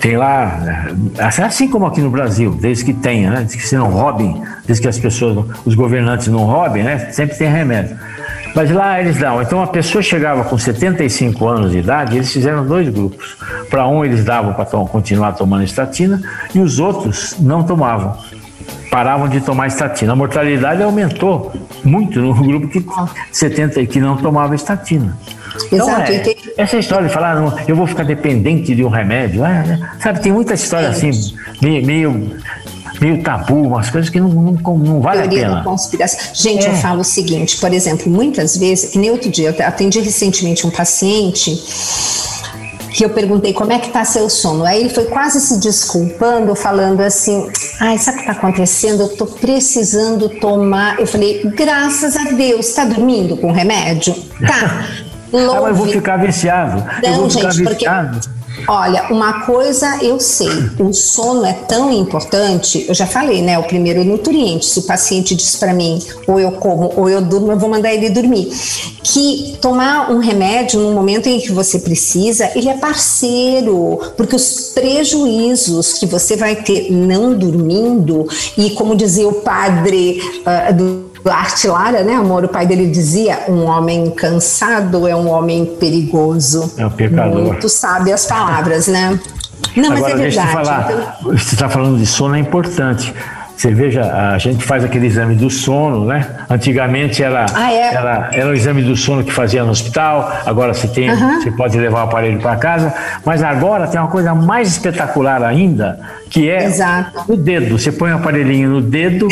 Tem 0.01 0.15
lá, 0.15 0.87
é 1.17 1.43
assim 1.43 1.67
como 1.67 1.87
aqui 1.87 2.01
no 2.01 2.11
Brasil, 2.11 2.55
desde 2.61 2.85
que 2.85 2.93
tenha, 2.93 3.31
né? 3.31 3.37
Desde 3.37 3.57
que 3.57 3.67
você 3.67 3.77
não 3.77 3.89
roubem, 3.89 4.43
desde 4.65 4.83
que 4.83 4.87
as 4.87 4.99
pessoas, 4.99 5.43
os 5.65 5.73
governantes 5.73 6.27
não 6.27 6.45
roubem, 6.45 6.83
né? 6.83 7.09
Sempre 7.11 7.35
tem 7.35 7.49
remédio. 7.49 7.97
Mas 8.57 8.71
lá 8.71 8.99
eles 8.99 9.19
dão. 9.19 9.39
Então 9.39 9.61
a 9.61 9.67
pessoa 9.67 10.01
chegava 10.01 10.43
com 10.43 10.57
75 10.57 11.47
anos 11.47 11.71
de 11.73 11.77
idade, 11.77 12.15
eles 12.15 12.33
fizeram 12.33 12.65
dois 12.65 12.89
grupos. 12.89 13.37
Para 13.69 13.87
um 13.87 14.03
eles 14.03 14.25
davam 14.25 14.51
para 14.51 14.65
continuar 14.65 15.33
tomando 15.33 15.63
estatina 15.63 16.19
e 16.55 16.59
os 16.59 16.79
outros 16.79 17.35
não 17.39 17.61
tomavam 17.61 18.17
paravam 18.89 19.27
de 19.27 19.41
tomar 19.41 19.67
estatina. 19.67 20.13
A 20.13 20.15
mortalidade 20.15 20.81
aumentou 20.81 21.53
muito 21.83 22.19
no 22.19 22.33
grupo 22.41 22.67
que 22.67 22.83
70 23.31 23.85
que 23.85 23.99
não 23.99 24.17
tomava 24.17 24.55
estatina. 24.55 25.15
Então, 25.71 25.87
Exato. 25.87 26.11
É, 26.11 26.35
essa 26.57 26.77
história 26.77 27.07
de 27.07 27.13
falar, 27.13 27.35
não, 27.35 27.55
eu 27.67 27.75
vou 27.75 27.85
ficar 27.85 28.03
dependente 28.03 28.73
de 28.73 28.83
um 28.83 28.89
remédio, 28.89 29.45
é, 29.45 29.77
sabe, 29.99 30.19
tem 30.19 30.31
muita 30.31 30.55
história 30.55 30.89
assim, 30.89 31.11
meio, 31.61 31.85
meio, 31.85 32.37
meio 32.99 33.21
tabu, 33.21 33.67
umas 33.67 33.89
coisas 33.89 34.09
que 34.09 34.19
não, 34.19 34.29
não, 34.29 34.77
não 34.77 35.01
vale 35.01 35.21
Teoria 35.21 35.47
a 35.47 35.49
pena. 35.49 35.63
conspiração. 35.63 36.19
Gente, 36.33 36.65
é. 36.65 36.69
eu 36.69 36.75
falo 36.75 37.01
o 37.01 37.03
seguinte, 37.03 37.57
por 37.57 37.73
exemplo, 37.73 38.11
muitas 38.11 38.57
vezes, 38.57 38.91
que 38.91 38.97
nem 38.97 39.11
outro 39.11 39.29
dia, 39.29 39.55
eu 39.57 39.65
atendi 39.65 39.99
recentemente 39.99 40.65
um 40.65 40.71
paciente 40.71 41.61
que 42.97 43.05
eu 43.05 43.11
perguntei 43.11 43.53
como 43.53 43.71
é 43.71 43.77
que 43.77 43.91
tá 43.91 44.03
seu 44.03 44.27
sono. 44.27 44.65
Aí 44.65 44.81
ele 44.81 44.89
foi 44.89 45.05
quase 45.05 45.39
se 45.39 45.59
desculpando, 45.59 46.55
falando 46.55 47.01
assim: 47.01 47.47
ai, 47.79 47.97
sabe 47.99 48.17
o 48.17 48.21
que 48.21 48.25
tá 48.25 48.31
acontecendo? 48.31 49.03
Eu 49.03 49.09
tô 49.09 49.27
precisando 49.27 50.27
tomar. 50.29 50.99
Eu 50.99 51.05
falei: 51.05 51.43
graças 51.55 52.17
a 52.17 52.23
Deus, 52.31 52.73
tá 52.73 52.85
dormindo 52.85 53.37
com 53.37 53.51
remédio? 53.51 54.15
Tá. 54.39 54.87
ah, 55.31 55.61
mas 55.61 55.67
eu 55.67 55.75
vou 55.75 55.87
ficar 55.87 56.17
viciado. 56.17 56.83
Não, 57.03 57.09
eu 57.09 57.15
vou 57.17 57.29
ficar 57.29 57.51
gente, 57.51 57.69
viciado. 57.69 58.19
porque 58.19 58.36
Olha, 58.67 59.07
uma 59.09 59.45
coisa 59.45 60.03
eu 60.03 60.19
sei, 60.19 60.49
o 60.79 60.93
sono 60.93 61.45
é 61.45 61.53
tão 61.53 61.91
importante, 61.91 62.85
eu 62.87 62.93
já 62.93 63.05
falei, 63.05 63.41
né? 63.41 63.57
O 63.59 63.63
primeiro 63.63 64.03
nutriente. 64.03 64.65
Se 64.65 64.79
o 64.79 64.83
paciente 64.83 65.35
diz 65.35 65.55
para 65.55 65.73
mim, 65.73 66.01
ou 66.25 66.39
eu 66.39 66.51
como, 66.53 66.91
ou 66.95 67.09
eu 67.09 67.21
durmo, 67.21 67.51
eu 67.51 67.59
vou 67.59 67.69
mandar 67.69 67.93
ele 67.93 68.09
dormir. 68.09 68.51
Que 69.03 69.57
tomar 69.61 70.11
um 70.11 70.19
remédio 70.19 70.79
no 70.79 70.91
momento 70.91 71.27
em 71.27 71.39
que 71.39 71.51
você 71.51 71.79
precisa, 71.79 72.51
ele 72.55 72.69
é 72.69 72.77
parceiro, 72.77 73.99
porque 74.17 74.35
os 74.35 74.71
prejuízos 74.73 75.93
que 75.93 76.05
você 76.05 76.35
vai 76.35 76.55
ter 76.55 76.91
não 76.91 77.33
dormindo, 77.33 78.27
e 78.57 78.71
como 78.71 78.95
dizia 78.95 79.27
o 79.27 79.33
padre 79.33 80.21
uh, 80.39 81.06
Arte 81.25 81.67
Lara, 81.67 82.03
né, 82.03 82.13
amor? 82.13 82.45
O 82.45 82.47
pai 82.47 82.65
dele 82.65 82.87
dizia: 82.87 83.45
um 83.47 83.65
homem 83.65 84.11
cansado 84.11 85.07
é 85.07 85.15
um 85.15 85.29
homem 85.29 85.65
perigoso. 85.65 86.73
É 86.77 86.85
um 86.85 86.89
pecador. 86.89 87.41
Muito 87.41 87.69
sabe 87.69 88.11
as 88.11 88.25
palavras, 88.25 88.87
né? 88.87 89.19
Não, 89.75 89.91
Agora, 89.91 90.01
mas 90.01 90.11
é 90.11 90.15
verdade. 90.15 90.51
Falar, 90.51 91.17
você 91.23 91.55
está 91.55 91.69
falando 91.69 91.97
de 91.97 92.05
sono, 92.05 92.35
é 92.35 92.39
importante. 92.39 93.13
Você 93.57 93.73
veja, 93.73 94.03
a 94.03 94.37
gente 94.37 94.63
faz 94.63 94.83
aquele 94.83 95.07
exame 95.07 95.33
do 95.33 95.49
sono, 95.49 96.05
né? 96.05 96.27
Antigamente 96.47 97.23
era, 97.23 97.47
ah, 97.55 97.73
é? 97.73 97.91
era, 97.91 98.29
era 98.31 98.49
o 98.49 98.53
exame 98.53 98.83
do 98.83 98.95
sono 98.95 99.23
que 99.23 99.33
fazia 99.33 99.63
no 99.63 99.71
hospital, 99.71 100.31
agora 100.45 100.75
você, 100.75 100.87
tem, 100.87 101.09
uhum. 101.09 101.41
você 101.41 101.49
pode 101.49 101.75
levar 101.75 102.01
o 102.01 102.03
aparelho 102.03 102.39
para 102.39 102.55
casa, 102.55 102.93
mas 103.25 103.41
agora 103.41 103.87
tem 103.87 103.99
uma 103.99 104.09
coisa 104.09 104.35
mais 104.35 104.67
espetacular 104.67 105.41
ainda, 105.41 105.99
que 106.29 106.47
é 106.47 106.65
Exato. 106.65 107.23
o 107.27 107.35
dedo. 107.35 107.79
Você 107.79 107.91
põe 107.91 108.11
o 108.11 108.17
aparelhinho 108.17 108.69
no 108.69 108.81
dedo, 108.81 109.27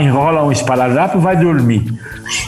enrola 0.00 0.44
um 0.44 0.52
esparadrapo 0.52 1.18
e 1.18 1.20
vai 1.20 1.36
dormir. 1.36 1.84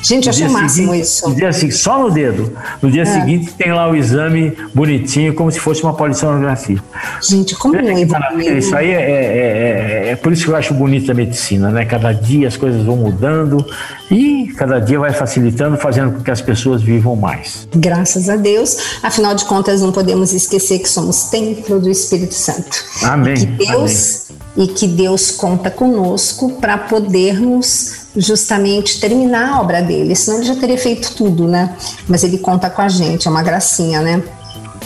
Gente, 0.02 0.28
achei 0.28 0.48
máximo 0.48 0.94
isso. 0.94 1.28
No 1.28 1.34
dia 1.34 1.52
seguinte, 1.52 1.76
só 1.76 1.98
no 1.98 2.10
dedo. 2.10 2.52
No 2.80 2.90
dia 2.90 3.02
é. 3.02 3.04
seguinte 3.04 3.52
tem 3.54 3.72
lá 3.72 3.90
o 3.90 3.96
exame 3.96 4.56
bonitinho, 4.74 5.34
como 5.34 5.50
se 5.50 5.58
fosse 5.58 5.82
uma 5.82 5.94
polissonografia. 5.94 6.78
Gente, 7.20 7.54
como 7.56 7.76
é 7.76 7.82
que 7.82 8.58
Isso 8.58 8.76
aí 8.76 8.90
é, 8.90 8.94
é, 8.94 10.06
é, 10.06 10.08
é, 10.10 10.16
por 10.16 10.32
isso 10.32 10.44
que 10.44 10.50
eu 10.50 10.56
acho 10.56 10.74
bonita 10.74 11.12
a 11.12 11.14
medicina, 11.14 11.70
né? 11.70 11.84
Cada 11.84 12.12
dia 12.12 12.48
as 12.48 12.56
coisas 12.56 12.84
vão 12.84 12.96
mudando 12.96 13.64
e 14.10 14.52
cada 14.56 14.78
dia 14.78 14.98
vai 14.98 15.12
facilitando, 15.12 15.76
fazendo 15.76 16.12
com 16.12 16.22
que 16.22 16.30
as 16.30 16.40
pessoas 16.40 16.82
vivam 16.82 17.16
mais. 17.16 17.66
Graças 17.74 18.28
a 18.28 18.36
Deus. 18.36 18.98
Afinal 19.02 19.34
de 19.34 19.44
contas, 19.44 19.80
não 19.80 19.92
podemos 19.92 20.32
esquecer 20.32 20.78
que 20.78 20.88
somos 20.88 21.24
templo 21.24 21.80
do 21.80 21.90
Espírito 21.90 22.34
Santo. 22.34 22.84
Amém. 23.02 23.34
E 23.34 23.46
que 23.46 23.66
Deus 23.66 24.26
Amém 24.30 24.31
e 24.56 24.66
que 24.66 24.86
Deus 24.86 25.30
conta 25.30 25.70
conosco 25.70 26.52
para 26.60 26.76
podermos 26.76 28.02
justamente 28.16 29.00
terminar 29.00 29.54
a 29.54 29.60
obra 29.60 29.80
dele. 29.80 30.14
Senão 30.14 30.38
ele 30.38 30.46
já 30.46 30.56
teria 30.56 30.76
feito 30.76 31.14
tudo, 31.14 31.48
né? 31.48 31.74
Mas 32.06 32.22
ele 32.22 32.38
conta 32.38 32.68
com 32.68 32.82
a 32.82 32.88
gente, 32.88 33.26
é 33.26 33.30
uma 33.30 33.42
gracinha, 33.42 34.02
né? 34.02 34.22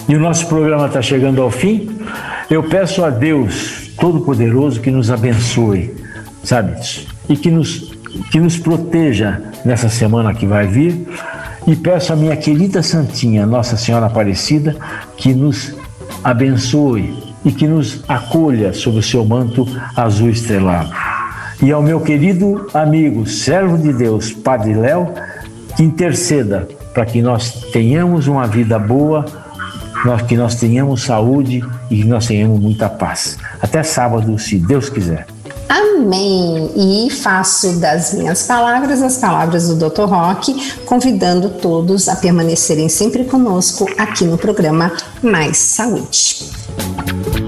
E 0.08 0.14
o 0.14 0.20
nosso 0.20 0.46
programa 0.46 0.86
está 0.86 1.02
chegando 1.02 1.42
ao 1.42 1.50
fim. 1.50 1.98
Eu 2.48 2.62
peço 2.62 3.04
a 3.04 3.10
Deus 3.10 3.90
Todo-Poderoso 3.98 4.80
que 4.80 4.90
nos 4.90 5.10
abençoe, 5.10 5.94
sabe? 6.44 6.80
E 7.28 7.36
que 7.36 7.50
nos, 7.50 7.92
que 8.30 8.38
nos 8.38 8.56
proteja 8.56 9.42
nessa 9.64 9.88
semana 9.88 10.32
que 10.32 10.46
vai 10.46 10.66
vir. 10.68 11.08
E 11.66 11.74
peço 11.74 12.12
a 12.12 12.16
minha 12.16 12.36
querida 12.36 12.80
Santinha, 12.80 13.44
Nossa 13.44 13.76
Senhora 13.76 14.06
Aparecida, 14.06 14.76
que 15.16 15.34
nos 15.34 15.74
abençoe 16.22 17.25
e 17.46 17.52
que 17.52 17.68
nos 17.68 18.00
acolha 18.08 18.74
sob 18.74 18.98
o 18.98 19.02
seu 19.02 19.24
manto 19.24 19.64
azul 19.94 20.28
estrelado. 20.28 20.90
E 21.62 21.70
ao 21.70 21.80
meu 21.80 22.00
querido 22.00 22.68
amigo, 22.74 23.24
servo 23.26 23.78
de 23.78 23.92
Deus, 23.92 24.32
Padre 24.32 24.74
Léo, 24.74 25.08
que 25.76 25.82
interceda 25.82 26.68
para 26.92 27.06
que 27.06 27.22
nós 27.22 27.52
tenhamos 27.72 28.26
uma 28.26 28.46
vida 28.48 28.78
boa, 28.78 29.24
que 30.28 30.36
nós 30.36 30.56
tenhamos 30.56 31.04
saúde 31.04 31.64
e 31.90 32.02
que 32.02 32.04
nós 32.04 32.26
tenhamos 32.26 32.60
muita 32.60 32.88
paz. 32.88 33.38
Até 33.62 33.82
sábado, 33.82 34.36
se 34.38 34.58
Deus 34.58 34.90
quiser. 34.90 35.26
Amém. 35.68 36.70
E 36.76 37.10
faço 37.10 37.78
das 37.78 38.12
minhas 38.12 38.42
palavras 38.42 39.02
as 39.02 39.18
palavras 39.18 39.68
do 39.68 39.76
Dr. 39.76 40.04
Rock, 40.04 40.54
convidando 40.84 41.50
todos 41.50 42.08
a 42.08 42.16
permanecerem 42.16 42.88
sempre 42.88 43.24
conosco 43.24 43.88
aqui 43.96 44.24
no 44.24 44.36
programa 44.36 44.92
Mais 45.22 45.56
Saúde. 45.58 46.55
you 47.06 47.45